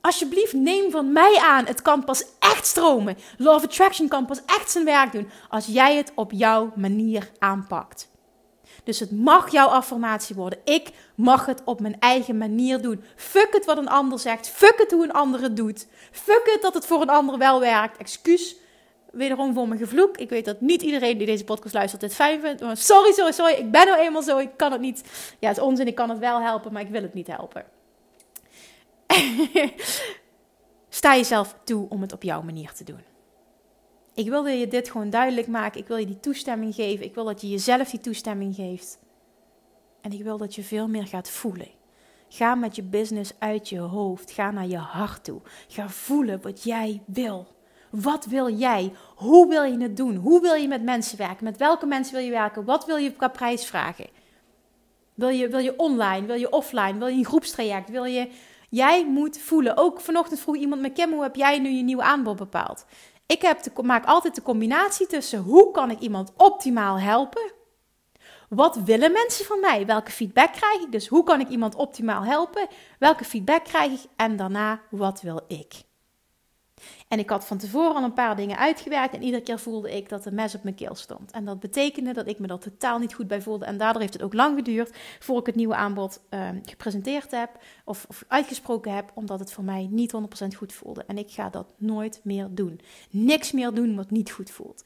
Alsjeblieft, 0.00 0.52
neem 0.52 0.90
van 0.90 1.12
mij 1.12 1.38
aan. 1.38 1.66
Het 1.66 1.82
kan 1.82 2.04
pas 2.04 2.24
echt 2.38 2.66
stromen. 2.66 3.16
Law 3.38 3.54
of 3.54 3.64
Attraction 3.64 4.08
kan 4.08 4.26
pas 4.26 4.40
echt 4.46 4.70
zijn 4.70 4.84
werk 4.84 5.12
doen 5.12 5.30
als 5.48 5.66
jij 5.66 5.96
het 5.96 6.12
op 6.14 6.32
jouw 6.32 6.72
manier 6.76 7.30
aanpakt. 7.38 8.10
Dus 8.82 9.00
het 9.00 9.10
mag 9.10 9.52
jouw 9.52 9.68
affirmatie 9.68 10.36
worden. 10.36 10.58
Ik 10.64 10.90
mag 11.14 11.46
het 11.46 11.62
op 11.64 11.80
mijn 11.80 12.00
eigen 12.00 12.38
manier 12.38 12.82
doen. 12.82 13.04
Fuck 13.16 13.48
het 13.50 13.64
wat 13.64 13.78
een 13.78 13.88
ander 13.88 14.18
zegt. 14.18 14.48
Fuck 14.48 14.74
het 14.76 14.90
hoe 14.90 15.04
een 15.04 15.12
ander 15.12 15.40
het 15.40 15.56
doet. 15.56 15.86
Fuck 16.10 16.50
het 16.52 16.62
dat 16.62 16.74
het 16.74 16.86
voor 16.86 17.02
een 17.02 17.08
ander 17.10 17.38
wel 17.38 17.60
werkt. 17.60 17.96
Excuus 17.96 18.56
wederom 19.14 19.54
voor 19.54 19.68
mijn 19.68 19.80
gevloek. 19.80 20.16
Ik 20.16 20.28
weet 20.28 20.44
dat 20.44 20.60
niet 20.60 20.82
iedereen 20.82 21.18
die 21.18 21.26
deze 21.26 21.44
podcast 21.44 21.74
luistert 21.74 22.00
dit 22.00 22.14
fijn 22.14 22.40
vindt. 22.40 22.60
Sorry, 22.78 23.12
sorry, 23.12 23.32
sorry. 23.32 23.54
Ik 23.54 23.70
ben 23.70 23.86
nou 23.86 24.00
eenmaal 24.00 24.22
zo. 24.22 24.38
Ik 24.38 24.56
kan 24.56 24.72
het 24.72 24.80
niet. 24.80 25.02
Ja, 25.38 25.48
het 25.48 25.56
is 25.56 25.62
onzin. 25.62 25.86
Ik 25.86 25.94
kan 25.94 26.08
het 26.08 26.18
wel 26.18 26.40
helpen, 26.40 26.72
maar 26.72 26.82
ik 26.82 26.88
wil 26.88 27.02
het 27.02 27.14
niet 27.14 27.26
helpen. 27.26 27.64
Sta 30.88 31.16
jezelf 31.16 31.56
toe 31.64 31.86
om 31.88 32.00
het 32.00 32.12
op 32.12 32.22
jouw 32.22 32.42
manier 32.42 32.72
te 32.72 32.84
doen. 32.84 33.00
Ik 34.14 34.28
wilde 34.28 34.50
je 34.50 34.68
dit 34.68 34.90
gewoon 34.90 35.10
duidelijk 35.10 35.46
maken. 35.46 35.80
Ik 35.80 35.86
wil 35.86 35.96
je 35.96 36.06
die 36.06 36.20
toestemming 36.20 36.74
geven. 36.74 37.04
Ik 37.04 37.14
wil 37.14 37.24
dat 37.24 37.40
je 37.40 37.48
jezelf 37.48 37.90
die 37.90 38.00
toestemming 38.00 38.54
geeft. 38.54 38.98
En 40.00 40.12
ik 40.12 40.22
wil 40.22 40.38
dat 40.38 40.54
je 40.54 40.62
veel 40.62 40.88
meer 40.88 41.06
gaat 41.06 41.30
voelen. 41.30 41.68
Ga 42.28 42.54
met 42.54 42.76
je 42.76 42.82
business 42.82 43.32
uit 43.38 43.68
je 43.68 43.78
hoofd. 43.78 44.30
Ga 44.30 44.50
naar 44.50 44.66
je 44.66 44.76
hart 44.76 45.24
toe. 45.24 45.40
Ga 45.68 45.88
voelen 45.88 46.42
wat 46.42 46.62
jij 46.62 47.02
wil. 47.06 47.46
Wat 48.02 48.24
wil 48.24 48.54
jij? 48.54 48.92
Hoe 49.14 49.48
wil 49.48 49.62
je 49.62 49.82
het 49.82 49.96
doen? 49.96 50.16
Hoe 50.16 50.40
wil 50.40 50.54
je 50.54 50.68
met 50.68 50.82
mensen 50.82 51.18
werken? 51.18 51.44
Met 51.44 51.56
welke 51.56 51.86
mensen 51.86 52.14
wil 52.14 52.24
je 52.24 52.30
werken? 52.30 52.64
Wat 52.64 52.86
wil 52.86 52.96
je 52.96 53.12
qua 53.12 53.28
prijs 53.28 53.66
vragen? 53.66 54.06
Wil 55.14 55.28
je, 55.28 55.48
wil 55.48 55.58
je 55.58 55.78
online? 55.78 56.26
Wil 56.26 56.36
je 56.36 56.50
offline? 56.50 56.98
Wil 56.98 57.06
je 57.06 57.18
een 57.18 57.24
groepstraject? 57.24 57.90
Wil 57.90 58.04
je... 58.04 58.30
Jij 58.70 59.06
moet 59.06 59.38
voelen. 59.38 59.76
Ook 59.76 60.00
vanochtend 60.00 60.40
vroeg 60.40 60.56
iemand 60.56 60.80
me, 60.80 60.90
Kim, 60.90 61.12
hoe 61.12 61.22
heb 61.22 61.36
jij 61.36 61.58
nu 61.58 61.68
je 61.68 61.82
nieuwe 61.82 62.02
aanbod 62.02 62.36
bepaald? 62.36 62.84
Ik 63.26 63.42
heb 63.42 63.62
de, 63.62 63.82
maak 63.82 64.04
altijd 64.04 64.34
de 64.34 64.42
combinatie 64.42 65.06
tussen 65.06 65.38
hoe 65.38 65.70
kan 65.70 65.90
ik 65.90 65.98
iemand 65.98 66.32
optimaal 66.36 67.00
helpen? 67.00 67.52
Wat 68.48 68.76
willen 68.76 69.12
mensen 69.12 69.44
van 69.44 69.60
mij? 69.60 69.86
Welke 69.86 70.10
feedback 70.10 70.52
krijg 70.52 70.80
ik? 70.80 70.92
Dus 70.92 71.08
hoe 71.08 71.24
kan 71.24 71.40
ik 71.40 71.48
iemand 71.48 71.74
optimaal 71.74 72.24
helpen? 72.24 72.66
Welke 72.98 73.24
feedback 73.24 73.64
krijg 73.64 73.92
ik? 73.92 74.10
En 74.16 74.36
daarna, 74.36 74.80
wat 74.90 75.20
wil 75.20 75.40
ik? 75.48 75.82
En 77.08 77.18
ik 77.18 77.30
had 77.30 77.46
van 77.46 77.58
tevoren 77.58 77.94
al 77.94 78.02
een 78.02 78.12
paar 78.12 78.36
dingen 78.36 78.58
uitgewerkt 78.58 79.14
en 79.14 79.22
iedere 79.22 79.42
keer 79.42 79.58
voelde 79.58 79.96
ik 79.96 80.08
dat 80.08 80.22
de 80.22 80.32
mes 80.32 80.54
op 80.54 80.62
mijn 80.62 80.74
keel 80.74 80.94
stond. 80.94 81.30
En 81.30 81.44
dat 81.44 81.60
betekende 81.60 82.12
dat 82.12 82.26
ik 82.26 82.38
me 82.38 82.46
er 82.46 82.58
totaal 82.58 82.98
niet 82.98 83.14
goed 83.14 83.28
bij 83.28 83.42
voelde. 83.42 83.64
En 83.64 83.76
daardoor 83.76 84.00
heeft 84.00 84.12
het 84.12 84.22
ook 84.22 84.34
lang 84.34 84.56
geduurd 84.56 84.96
voor 85.18 85.38
ik 85.38 85.46
het 85.46 85.54
nieuwe 85.54 85.74
aanbod 85.74 86.20
uh, 86.30 86.48
gepresenteerd 86.64 87.30
heb 87.30 87.50
of, 87.84 88.04
of, 88.08 88.24
uitgesproken 88.28 88.94
heb, 88.94 89.10
omdat 89.14 89.38
het 89.38 89.52
voor 89.52 89.64
mij 89.64 89.88
niet 89.90 90.14
100% 90.44 90.46
goed 90.56 90.72
voelde. 90.72 91.04
En 91.06 91.18
ik 91.18 91.30
ga 91.30 91.50
dat 91.50 91.74
nooit 91.76 92.20
meer 92.22 92.48
doen. 92.50 92.80
Niks 93.10 93.52
meer 93.52 93.74
doen 93.74 93.96
wat 93.96 94.10
niet 94.10 94.30
goed 94.30 94.50
voelt. 94.50 94.84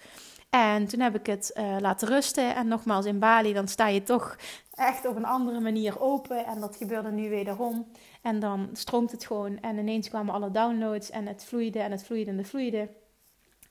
En 0.50 0.86
toen 0.86 1.00
heb 1.00 1.14
ik 1.14 1.26
het 1.26 1.52
uh, 1.56 1.76
laten 1.80 2.08
rusten. 2.08 2.54
En 2.54 2.68
nogmaals, 2.68 3.06
in 3.06 3.18
Bali, 3.18 3.52
dan 3.52 3.68
sta 3.68 3.86
je 3.88 4.02
toch 4.02 4.36
echt 4.74 5.06
op 5.06 5.16
een 5.16 5.24
andere 5.24 5.60
manier 5.60 6.00
open. 6.00 6.46
En 6.46 6.60
dat 6.60 6.76
gebeurde 6.76 7.10
nu 7.10 7.30
wederom. 7.30 7.86
En 8.22 8.40
dan 8.40 8.68
stroomt 8.72 9.10
het 9.10 9.26
gewoon. 9.26 9.60
En 9.60 9.78
ineens 9.78 10.08
kwamen 10.08 10.34
alle 10.34 10.50
downloads. 10.50 11.10
En 11.10 11.26
het 11.26 11.44
vloeide 11.44 11.78
en 11.78 11.90
het 11.90 12.04
vloeide 12.04 12.30
en 12.30 12.38
het 12.38 12.48
vloeide. 12.48 12.88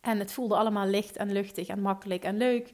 En 0.02 0.20
het 0.20 0.32
voelde 0.32 0.56
allemaal 0.56 0.88
licht 0.88 1.18
en 1.18 1.32
luchtig 1.32 1.68
en 1.68 1.82
makkelijk 1.82 2.24
en 2.24 2.38
leuk. 2.38 2.72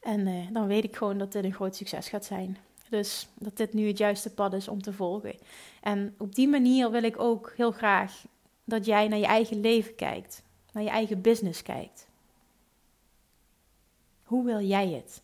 En 0.00 0.26
uh, 0.26 0.46
dan 0.52 0.66
weet 0.66 0.84
ik 0.84 0.96
gewoon 0.96 1.18
dat 1.18 1.32
dit 1.32 1.44
een 1.44 1.54
groot 1.54 1.76
succes 1.76 2.08
gaat 2.08 2.24
zijn. 2.24 2.58
Dus 2.88 3.28
dat 3.34 3.56
dit 3.56 3.72
nu 3.72 3.86
het 3.86 3.98
juiste 3.98 4.34
pad 4.34 4.52
is 4.52 4.68
om 4.68 4.82
te 4.82 4.92
volgen. 4.92 5.38
En 5.80 6.14
op 6.18 6.34
die 6.34 6.48
manier 6.48 6.90
wil 6.90 7.02
ik 7.02 7.20
ook 7.20 7.52
heel 7.56 7.70
graag 7.70 8.24
dat 8.64 8.84
jij 8.84 9.08
naar 9.08 9.18
je 9.18 9.26
eigen 9.26 9.60
leven 9.60 9.94
kijkt. 9.94 10.42
Naar 10.72 10.82
je 10.82 10.88
eigen 10.88 11.20
business 11.20 11.62
kijkt. 11.62 12.06
Hoe 14.22 14.44
wil 14.44 14.60
jij 14.60 14.88
het? 14.88 15.22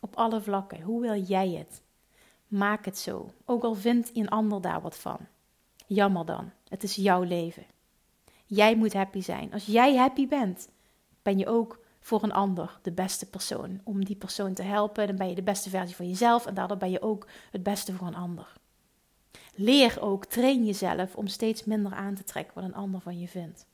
Op 0.00 0.16
alle 0.16 0.40
vlakken. 0.40 0.80
Hoe 0.80 1.00
wil 1.00 1.22
jij 1.22 1.50
het? 1.50 1.81
Maak 2.52 2.84
het 2.84 2.98
zo. 2.98 3.30
Ook 3.44 3.62
al 3.62 3.74
vindt 3.74 4.10
een 4.14 4.28
ander 4.28 4.60
daar 4.60 4.80
wat 4.80 4.96
van. 4.96 5.18
Jammer 5.86 6.26
dan. 6.26 6.50
Het 6.68 6.82
is 6.82 6.94
jouw 6.94 7.22
leven. 7.22 7.64
Jij 8.46 8.76
moet 8.76 8.92
happy 8.92 9.20
zijn. 9.20 9.52
Als 9.52 9.66
jij 9.66 9.96
happy 9.96 10.28
bent, 10.28 10.68
ben 11.22 11.38
je 11.38 11.46
ook 11.46 11.78
voor 12.00 12.22
een 12.22 12.32
ander 12.32 12.78
de 12.82 12.92
beste 12.92 13.26
persoon. 13.26 13.80
Om 13.84 14.04
die 14.04 14.16
persoon 14.16 14.54
te 14.54 14.62
helpen, 14.62 15.06
dan 15.06 15.16
ben 15.16 15.28
je 15.28 15.34
de 15.34 15.42
beste 15.42 15.70
versie 15.70 15.96
van 15.96 16.08
jezelf 16.08 16.46
en 16.46 16.54
daardoor 16.54 16.76
ben 16.76 16.90
je 16.90 17.02
ook 17.02 17.26
het 17.50 17.62
beste 17.62 17.92
voor 17.92 18.06
een 18.06 18.14
ander. 18.14 18.52
Leer 19.54 20.00
ook, 20.00 20.24
train 20.24 20.64
jezelf 20.64 21.14
om 21.14 21.26
steeds 21.26 21.64
minder 21.64 21.92
aan 21.92 22.14
te 22.14 22.24
trekken 22.24 22.54
wat 22.54 22.64
een 22.64 22.74
ander 22.74 23.00
van 23.00 23.18
je 23.18 23.28
vindt. 23.28 23.66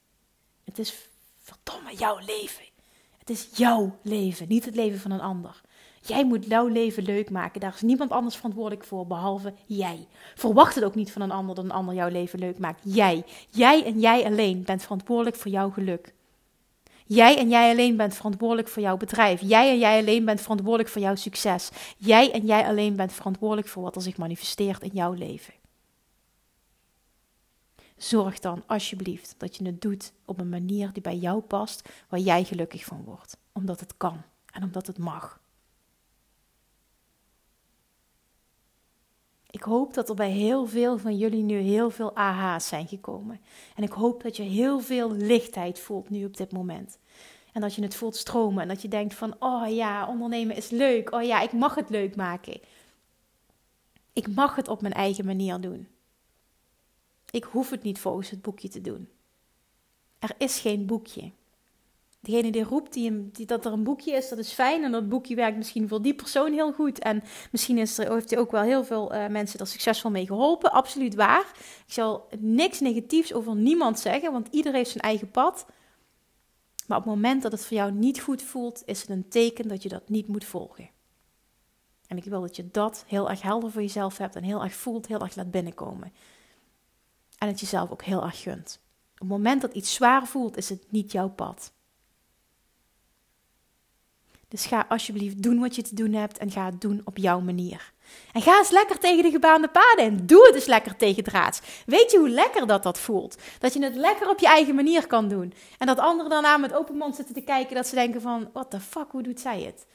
Het 0.64 0.78
is 0.78 1.08
verdomme 1.38 1.96
jouw 1.96 2.18
leven. 2.18 2.64
Het 3.18 3.30
is 3.30 3.48
jouw 3.56 3.98
leven, 4.02 4.48
niet 4.48 4.64
het 4.64 4.74
leven 4.74 5.00
van 5.00 5.10
een 5.10 5.20
ander. 5.20 5.60
Jij 6.08 6.24
moet 6.24 6.46
jouw 6.46 6.66
leven 6.66 7.02
leuk 7.02 7.30
maken. 7.30 7.60
Daar 7.60 7.74
is 7.74 7.82
niemand 7.82 8.10
anders 8.10 8.36
verantwoordelijk 8.36 8.84
voor 8.84 9.06
behalve 9.06 9.54
jij. 9.66 10.06
Verwacht 10.34 10.74
het 10.74 10.84
ook 10.84 10.94
niet 10.94 11.12
van 11.12 11.22
een 11.22 11.30
ander 11.30 11.54
dat 11.54 11.64
een 11.64 11.70
ander 11.70 11.94
jouw 11.94 12.08
leven 12.08 12.38
leuk 12.38 12.58
maakt. 12.58 12.80
Jij. 12.84 13.24
Jij 13.50 13.84
en 13.84 14.00
jij 14.00 14.24
alleen 14.24 14.62
bent 14.64 14.82
verantwoordelijk 14.82 15.36
voor 15.36 15.50
jouw 15.50 15.70
geluk. 15.70 16.14
Jij 17.06 17.38
en 17.38 17.48
jij 17.48 17.70
alleen 17.70 17.96
bent 17.96 18.14
verantwoordelijk 18.14 18.68
voor 18.68 18.82
jouw 18.82 18.96
bedrijf. 18.96 19.40
Jij 19.40 19.70
en 19.70 19.78
jij 19.78 20.00
alleen 20.00 20.24
bent 20.24 20.40
verantwoordelijk 20.40 20.88
voor 20.88 21.02
jouw 21.02 21.14
succes. 21.14 21.70
Jij 21.96 22.32
en 22.32 22.46
jij 22.46 22.66
alleen 22.66 22.96
bent 22.96 23.12
verantwoordelijk 23.12 23.68
voor 23.68 23.82
wat 23.82 23.96
er 23.96 24.02
zich 24.02 24.16
manifesteert 24.16 24.82
in 24.82 24.90
jouw 24.92 25.12
leven. 25.12 25.54
Zorg 27.96 28.38
dan 28.38 28.62
alsjeblieft 28.66 29.34
dat 29.38 29.56
je 29.56 29.64
het 29.64 29.80
doet 29.80 30.12
op 30.24 30.40
een 30.40 30.48
manier 30.48 30.92
die 30.92 31.02
bij 31.02 31.16
jou 31.16 31.40
past, 31.40 31.88
waar 32.08 32.20
jij 32.20 32.44
gelukkig 32.44 32.84
van 32.84 33.04
wordt. 33.04 33.36
Omdat 33.52 33.80
het 33.80 33.96
kan 33.96 34.22
en 34.52 34.62
omdat 34.62 34.86
het 34.86 34.98
mag. 34.98 35.40
Ik 39.50 39.62
hoop 39.62 39.94
dat 39.94 40.08
er 40.08 40.14
bij 40.14 40.30
heel 40.30 40.66
veel 40.66 40.98
van 40.98 41.16
jullie 41.16 41.42
nu 41.42 41.58
heel 41.58 41.90
veel 41.90 42.16
AH's 42.16 42.68
zijn 42.68 42.88
gekomen. 42.88 43.40
En 43.74 43.82
ik 43.82 43.92
hoop 43.92 44.22
dat 44.22 44.36
je 44.36 44.42
heel 44.42 44.80
veel 44.80 45.12
lichtheid 45.12 45.78
voelt 45.78 46.10
nu 46.10 46.24
op 46.24 46.36
dit 46.36 46.52
moment. 46.52 46.98
En 47.52 47.60
dat 47.60 47.74
je 47.74 47.82
het 47.82 47.94
voelt 47.94 48.16
stromen. 48.16 48.62
En 48.62 48.68
dat 48.68 48.82
je 48.82 48.88
denkt 48.88 49.14
van, 49.14 49.34
oh 49.38 49.74
ja, 49.74 50.08
ondernemen 50.08 50.56
is 50.56 50.70
leuk. 50.70 51.12
Oh 51.12 51.22
ja, 51.22 51.40
ik 51.40 51.52
mag 51.52 51.74
het 51.74 51.90
leuk 51.90 52.16
maken. 52.16 52.60
Ik 54.12 54.34
mag 54.34 54.56
het 54.56 54.68
op 54.68 54.80
mijn 54.80 54.94
eigen 54.94 55.24
manier 55.24 55.60
doen. 55.60 55.88
Ik 57.30 57.44
hoef 57.44 57.70
het 57.70 57.82
niet 57.82 57.98
volgens 57.98 58.30
het 58.30 58.42
boekje 58.42 58.68
te 58.68 58.80
doen. 58.80 59.08
Er 60.18 60.34
is 60.38 60.60
geen 60.60 60.86
boekje. 60.86 61.32
Degene 62.20 62.50
die 62.50 62.64
roept 62.64 62.92
die, 62.92 63.30
die, 63.30 63.46
dat 63.46 63.64
er 63.64 63.72
een 63.72 63.82
boekje 63.82 64.12
is, 64.12 64.28
dat 64.28 64.38
is 64.38 64.52
fijn. 64.52 64.84
En 64.84 64.92
dat 64.92 65.08
boekje 65.08 65.34
werkt 65.34 65.56
misschien 65.56 65.88
voor 65.88 66.02
die 66.02 66.14
persoon 66.14 66.52
heel 66.52 66.72
goed. 66.72 66.98
En 66.98 67.22
misschien 67.50 67.78
is 67.78 67.98
er, 67.98 68.12
heeft 68.12 68.30
hij 68.30 68.38
ook 68.38 68.50
wel 68.50 68.62
heel 68.62 68.84
veel 68.84 69.14
uh, 69.14 69.26
mensen 69.26 69.60
er 69.60 69.66
succesvol 69.66 70.10
mee 70.10 70.26
geholpen. 70.26 70.72
Absoluut 70.72 71.14
waar. 71.14 71.52
Ik 71.86 71.92
zal 71.92 72.28
niks 72.38 72.80
negatiefs 72.80 73.32
over 73.34 73.56
niemand 73.56 73.98
zeggen, 73.98 74.32
want 74.32 74.48
iedereen 74.50 74.78
heeft 74.78 74.90
zijn 74.90 75.04
eigen 75.04 75.30
pad. 75.30 75.66
Maar 76.86 76.98
op 76.98 77.04
het 77.04 77.14
moment 77.14 77.42
dat 77.42 77.52
het 77.52 77.64
voor 77.64 77.76
jou 77.76 77.92
niet 77.92 78.20
goed 78.20 78.42
voelt, 78.42 78.82
is 78.84 79.00
het 79.00 79.10
een 79.10 79.28
teken 79.28 79.68
dat 79.68 79.82
je 79.82 79.88
dat 79.88 80.08
niet 80.08 80.28
moet 80.28 80.44
volgen. 80.44 80.90
En 82.06 82.16
ik 82.16 82.24
wil 82.24 82.40
dat 82.40 82.56
je 82.56 82.70
dat 82.70 83.04
heel 83.06 83.30
erg 83.30 83.42
helder 83.42 83.70
voor 83.70 83.82
jezelf 83.82 84.18
hebt 84.18 84.36
en 84.36 84.42
heel 84.42 84.62
erg 84.62 84.74
voelt, 84.74 85.06
heel 85.06 85.20
erg 85.20 85.36
laat 85.36 85.50
binnenkomen. 85.50 86.12
En 87.38 87.48
het 87.48 87.60
jezelf 87.60 87.90
ook 87.90 88.02
heel 88.02 88.22
erg 88.22 88.42
gunt. 88.42 88.80
Op 89.12 89.18
het 89.18 89.28
moment 89.28 89.60
dat 89.60 89.74
iets 89.74 89.94
zwaar 89.94 90.26
voelt, 90.26 90.56
is 90.56 90.68
het 90.68 90.84
niet 90.90 91.12
jouw 91.12 91.28
pad. 91.28 91.72
Dus 94.48 94.66
ga 94.66 94.86
alsjeblieft 94.88 95.42
doen 95.42 95.60
wat 95.60 95.76
je 95.76 95.82
te 95.82 95.94
doen 95.94 96.12
hebt 96.12 96.38
en 96.38 96.50
ga 96.50 96.64
het 96.64 96.80
doen 96.80 97.00
op 97.04 97.16
jouw 97.16 97.40
manier. 97.40 97.92
En 98.32 98.42
ga 98.42 98.58
eens 98.58 98.70
lekker 98.70 98.98
tegen 98.98 99.22
de 99.22 99.30
gebaande 99.30 99.68
paden 99.68 100.04
en 100.04 100.26
doe 100.26 100.46
het 100.46 100.54
eens 100.54 100.66
lekker 100.66 100.96
tegen 100.96 101.24
draads. 101.24 101.60
Weet 101.86 102.10
je 102.10 102.18
hoe 102.18 102.28
lekker 102.28 102.66
dat 102.66 102.82
dat 102.82 102.98
voelt? 102.98 103.36
Dat 103.58 103.72
je 103.72 103.82
het 103.82 103.94
lekker 103.94 104.28
op 104.28 104.38
je 104.38 104.46
eigen 104.46 104.74
manier 104.74 105.06
kan 105.06 105.28
doen. 105.28 105.54
En 105.78 105.86
dat 105.86 105.98
anderen 105.98 106.30
daarna 106.30 106.56
met 106.56 106.74
open 106.74 106.96
mond 106.96 107.16
zitten 107.16 107.34
te 107.34 107.40
kijken 107.40 107.74
dat 107.74 107.86
ze 107.86 107.94
denken 107.94 108.20
van, 108.20 108.50
what 108.52 108.70
the 108.70 108.80
fuck, 108.80 109.10
hoe 109.10 109.22
doet 109.22 109.40
zij 109.40 109.62
het? 109.62 109.86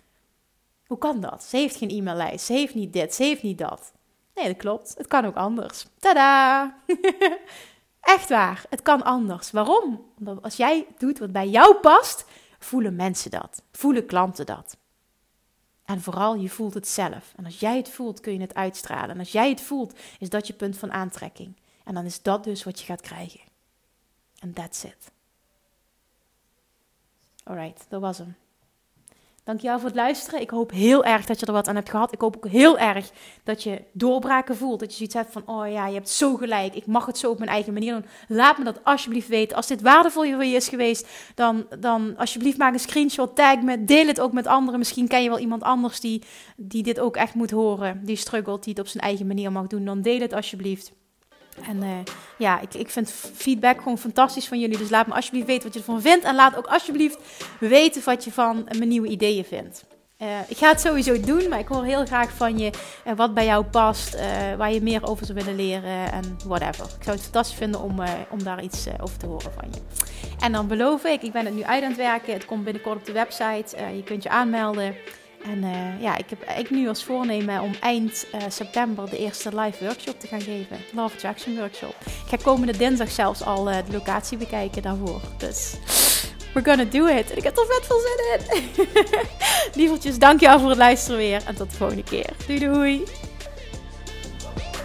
Hoe 0.87 0.97
kan 0.97 1.21
dat? 1.21 1.43
Ze 1.43 1.57
heeft 1.57 1.75
geen 1.75 1.89
e-maillijst, 1.89 2.45
ze 2.45 2.53
heeft 2.53 2.73
niet 2.73 2.93
dit, 2.93 3.13
ze 3.13 3.23
heeft 3.23 3.43
niet 3.43 3.57
dat. 3.57 3.91
Nee, 4.35 4.47
dat 4.47 4.57
klopt. 4.57 4.93
Het 4.97 5.07
kan 5.07 5.25
ook 5.25 5.35
anders. 5.35 5.85
Tada! 5.99 6.75
Echt 8.01 8.29
waar, 8.29 8.65
het 8.69 8.81
kan 8.81 9.03
anders. 9.03 9.51
Waarom? 9.51 10.05
Omdat 10.19 10.41
als 10.41 10.55
jij 10.55 10.87
doet 10.97 11.19
wat 11.19 11.31
bij 11.31 11.47
jou 11.47 11.75
past, 11.75 12.25
voelen 12.63 12.95
mensen 12.95 13.31
dat. 13.31 13.63
Voelen 13.71 14.05
klanten 14.05 14.45
dat. 14.45 14.77
En 15.85 16.01
vooral, 16.01 16.35
je 16.35 16.49
voelt 16.49 16.73
het 16.73 16.87
zelf. 16.87 17.33
En 17.35 17.45
als 17.45 17.59
jij 17.59 17.77
het 17.77 17.89
voelt, 17.89 18.19
kun 18.19 18.33
je 18.33 18.39
het 18.39 18.55
uitstralen. 18.55 19.09
En 19.09 19.19
als 19.19 19.31
jij 19.31 19.49
het 19.49 19.61
voelt, 19.61 19.99
is 20.19 20.29
dat 20.29 20.47
je 20.47 20.53
punt 20.53 20.77
van 20.77 20.91
aantrekking. 20.91 21.55
En 21.83 21.93
dan 21.93 22.05
is 22.05 22.21
dat 22.21 22.43
dus 22.43 22.63
wat 22.63 22.79
je 22.79 22.85
gaat 22.85 23.01
krijgen. 23.01 23.39
En 24.39 24.53
that's 24.53 24.83
it. 24.83 25.11
Alright, 27.43 27.85
dat 27.89 28.01
was 28.01 28.17
hem. 28.17 28.35
Dankjewel 29.43 29.79
voor 29.79 29.87
het 29.87 29.97
luisteren. 29.97 30.41
Ik 30.41 30.49
hoop 30.49 30.71
heel 30.71 31.03
erg 31.03 31.25
dat 31.25 31.39
je 31.39 31.45
er 31.45 31.53
wat 31.53 31.67
aan 31.67 31.75
hebt 31.75 31.89
gehad. 31.89 32.13
Ik 32.13 32.21
hoop 32.21 32.35
ook 32.35 32.47
heel 32.47 32.77
erg 32.77 33.11
dat 33.43 33.63
je 33.63 33.81
doorbraken 33.93 34.55
voelt. 34.55 34.79
Dat 34.79 34.89
je 34.89 34.95
zoiets 34.95 35.15
hebt 35.15 35.31
van, 35.31 35.43
oh 35.45 35.71
ja, 35.71 35.87
je 35.87 35.93
hebt 35.93 36.09
zo 36.09 36.35
gelijk. 36.35 36.75
Ik 36.75 36.85
mag 36.85 37.05
het 37.05 37.17
zo 37.17 37.29
op 37.29 37.37
mijn 37.37 37.49
eigen 37.49 37.73
manier 37.73 37.93
doen. 37.93 38.05
Laat 38.27 38.57
me 38.57 38.63
dat 38.63 38.83
alsjeblieft 38.83 39.27
weten. 39.27 39.55
Als 39.55 39.67
dit 39.67 39.81
waardevol 39.81 40.31
voor 40.31 40.45
je 40.45 40.55
is 40.55 40.67
geweest, 40.67 41.07
dan, 41.35 41.65
dan 41.79 42.17
alsjeblieft 42.17 42.57
maak 42.57 42.73
een 42.73 42.79
screenshot, 42.79 43.35
tag 43.35 43.61
me, 43.61 43.83
deel 43.83 44.07
het 44.07 44.19
ook 44.19 44.33
met 44.33 44.47
anderen. 44.47 44.79
Misschien 44.79 45.07
ken 45.07 45.23
je 45.23 45.29
wel 45.29 45.39
iemand 45.39 45.63
anders 45.63 45.99
die, 45.99 46.21
die 46.57 46.83
dit 46.83 46.99
ook 46.99 47.15
echt 47.15 47.33
moet 47.33 47.51
horen. 47.51 48.05
Die 48.05 48.15
struggelt, 48.15 48.63
die 48.63 48.73
het 48.73 48.81
op 48.81 48.87
zijn 48.87 49.03
eigen 49.03 49.27
manier 49.27 49.51
mag 49.51 49.67
doen. 49.67 49.85
Dan 49.85 50.01
deel 50.01 50.19
het 50.19 50.33
alsjeblieft. 50.33 50.91
En 51.67 51.83
uh, 51.83 51.89
ja, 52.37 52.59
ik, 52.59 52.73
ik 52.73 52.89
vind 52.89 53.13
feedback 53.35 53.77
gewoon 53.77 53.97
fantastisch 53.97 54.47
van 54.47 54.59
jullie. 54.59 54.77
Dus 54.77 54.89
laat 54.89 55.07
me 55.07 55.13
alsjeblieft 55.13 55.47
weten 55.47 55.63
wat 55.63 55.73
je 55.73 55.79
ervan 55.79 56.01
vindt. 56.01 56.25
En 56.25 56.35
laat 56.35 56.55
ook 56.55 56.65
alsjeblieft 56.65 57.17
weten 57.59 58.01
wat 58.05 58.23
je 58.23 58.31
van 58.31 58.67
mijn 58.77 58.89
nieuwe 58.89 59.07
ideeën 59.07 59.45
vindt. 59.45 59.85
Uh, 60.21 60.27
ik 60.47 60.57
ga 60.57 60.69
het 60.69 60.81
sowieso 60.81 61.19
doen, 61.19 61.49
maar 61.49 61.59
ik 61.59 61.67
hoor 61.67 61.83
heel 61.83 62.05
graag 62.05 62.31
van 62.31 62.57
je 62.57 62.71
uh, 63.07 63.13
wat 63.15 63.33
bij 63.33 63.45
jou 63.45 63.65
past, 63.65 64.17
waar 64.57 64.73
je 64.73 64.81
meer 64.81 65.07
over 65.07 65.25
zou 65.25 65.37
willen 65.37 65.55
leren 65.55 66.11
en 66.11 66.37
whatever. 66.45 66.85
Ik 66.85 67.03
zou 67.03 67.15
het 67.15 67.23
fantastisch 67.23 67.57
vinden 67.57 67.81
om, 67.81 68.01
om 68.29 68.43
daar 68.43 68.63
iets 68.63 68.87
over 69.01 69.17
te 69.17 69.25
horen 69.25 69.51
van 69.53 69.69
je. 69.71 69.79
En 70.39 70.51
dan 70.51 70.67
beloof 70.67 71.03
ik, 71.03 71.21
ik 71.21 71.31
ben 71.31 71.45
het 71.45 71.53
nu 71.55 71.63
uit 71.63 71.83
aan 71.83 71.89
het 71.89 71.97
werken. 71.97 72.33
Het 72.33 72.45
komt 72.45 72.63
binnenkort 72.63 72.97
op 72.97 73.05
de 73.05 73.11
website. 73.11 73.75
je 73.95 74.03
kunt 74.03 74.23
je 74.23 74.29
aanmelden. 74.29 74.95
En 75.45 75.63
uh, 75.63 76.01
ja, 76.01 76.17
ik 76.17 76.25
heb 76.29 76.57
ik 76.57 76.69
nu 76.69 76.87
als 76.87 77.03
voornemen 77.03 77.61
om 77.61 77.71
eind 77.79 78.25
uh, 78.35 78.41
september 78.47 79.09
de 79.09 79.17
eerste 79.17 79.49
live 79.59 79.85
workshop 79.85 80.19
te 80.19 80.27
gaan 80.27 80.41
geven. 80.41 80.77
Love 80.93 81.15
Attraction 81.15 81.57
Workshop. 81.57 81.95
Ik 82.05 82.29
ga 82.29 82.37
komende 82.43 82.77
dinsdag 82.77 83.11
zelfs 83.11 83.43
al 83.43 83.69
uh, 83.69 83.77
de 83.85 83.91
locatie 83.91 84.37
bekijken 84.37 84.81
daarvoor. 84.81 85.21
Dus 85.37 85.73
we're 86.53 86.69
gonna 86.69 86.83
do 86.83 87.05
it. 87.05 87.31
En 87.31 87.37
ik 87.37 87.43
heb 87.43 87.57
er 87.57 87.65
vet 87.65 87.85
veel 87.85 87.99
zin 87.99 88.39
in. 88.39 88.87
Lievertjes, 89.81 90.19
dankjewel 90.19 90.59
voor 90.59 90.69
het 90.69 90.77
luisteren 90.77 91.17
weer. 91.17 91.41
En 91.45 91.55
tot 91.55 91.71
de 91.71 91.77
volgende 91.77 92.03
keer. 92.03 92.29
Doei 92.47 92.59
doei. 92.59 93.03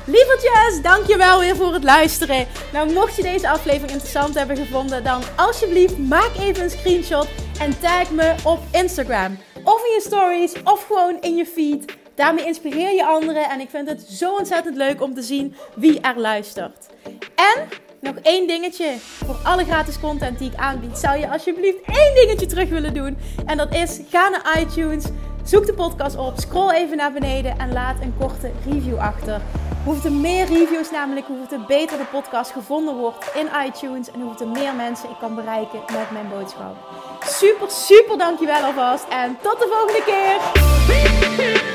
Lievertjes, 0.05 0.83
dankjewel 0.83 1.41
weer 1.41 1.57
voor 1.57 1.73
het 1.73 1.85
luisteren. 1.85 2.47
Nou, 2.73 2.93
mocht 2.93 3.17
je 3.17 3.23
deze 3.23 3.49
aflevering 3.49 3.91
interessant 3.91 4.35
hebben 4.35 4.57
gevonden, 4.57 5.05
dan 5.05 5.23
alsjeblieft 5.37 5.99
maak 5.99 6.31
even 6.39 6.63
een 6.63 6.71
screenshot 6.71 7.29
en 7.61 7.81
tag 7.81 8.11
me 8.11 8.35
op 8.45 8.61
Instagram. 8.73 9.39
Of 9.69 9.85
in 9.85 9.93
je 9.95 10.01
stories, 10.01 10.53
of 10.65 10.87
gewoon 10.87 11.21
in 11.21 11.37
je 11.37 11.47
feed. 11.47 11.97
Daarmee 12.15 12.47
inspireer 12.47 12.95
je 12.95 13.07
anderen 13.07 13.51
en 13.51 13.61
ik 13.61 13.71
vind 13.71 13.89
het 13.89 14.01
zo 14.01 14.37
ontzettend 14.37 14.77
leuk 14.77 15.03
om 15.03 15.15
te 15.15 15.23
zien 15.23 15.55
wie 15.75 16.01
er 16.01 16.19
luistert. 16.19 16.87
En 17.35 17.69
nog 18.01 18.15
één 18.23 18.47
dingetje. 18.47 18.95
Voor 18.99 19.37
alle 19.45 19.65
gratis 19.65 20.01
content 20.01 20.39
die 20.39 20.51
ik 20.51 20.57
aanbied, 20.57 20.99
zou 20.99 21.19
je 21.19 21.31
alsjeblieft 21.31 21.79
één 21.87 22.15
dingetje 22.15 22.47
terug 22.47 22.69
willen 22.69 22.95
doen. 22.95 23.19
En 23.47 23.57
dat 23.57 23.75
is, 23.75 24.01
ga 24.11 24.29
naar 24.29 24.61
iTunes, 24.61 25.05
zoek 25.49 25.67
de 25.67 25.75
podcast 25.75 26.17
op, 26.17 26.33
scroll 26.37 26.71
even 26.71 26.97
naar 26.97 27.13
beneden 27.13 27.59
en 27.59 27.73
laat 27.73 28.01
een 28.01 28.15
korte 28.19 28.51
review 28.65 28.99
achter. 28.99 29.41
Hoeveel 29.85 30.11
meer 30.11 30.47
reviews 30.47 30.91
namelijk, 30.91 31.27
hoeveel 31.27 31.65
beter 31.67 31.99
de 31.99 32.05
podcast 32.05 32.51
gevonden 32.51 32.97
wordt 32.97 33.33
in 33.35 33.49
iTunes 33.67 34.11
en 34.11 34.21
hoeveel 34.21 34.49
meer 34.49 34.75
mensen 34.75 35.11
ik 35.11 35.17
kan 35.21 35.35
bereiken 35.35 35.81
met 35.87 36.11
mijn 36.11 36.29
boodschap. 36.29 36.77
Super, 37.21 37.71
super 37.71 38.19
dankjewel 38.19 38.63
alvast 38.63 39.07
en 39.09 39.39
tot 39.43 39.59
de 39.59 39.69
volgende 39.71 40.05
keer! 40.05 41.68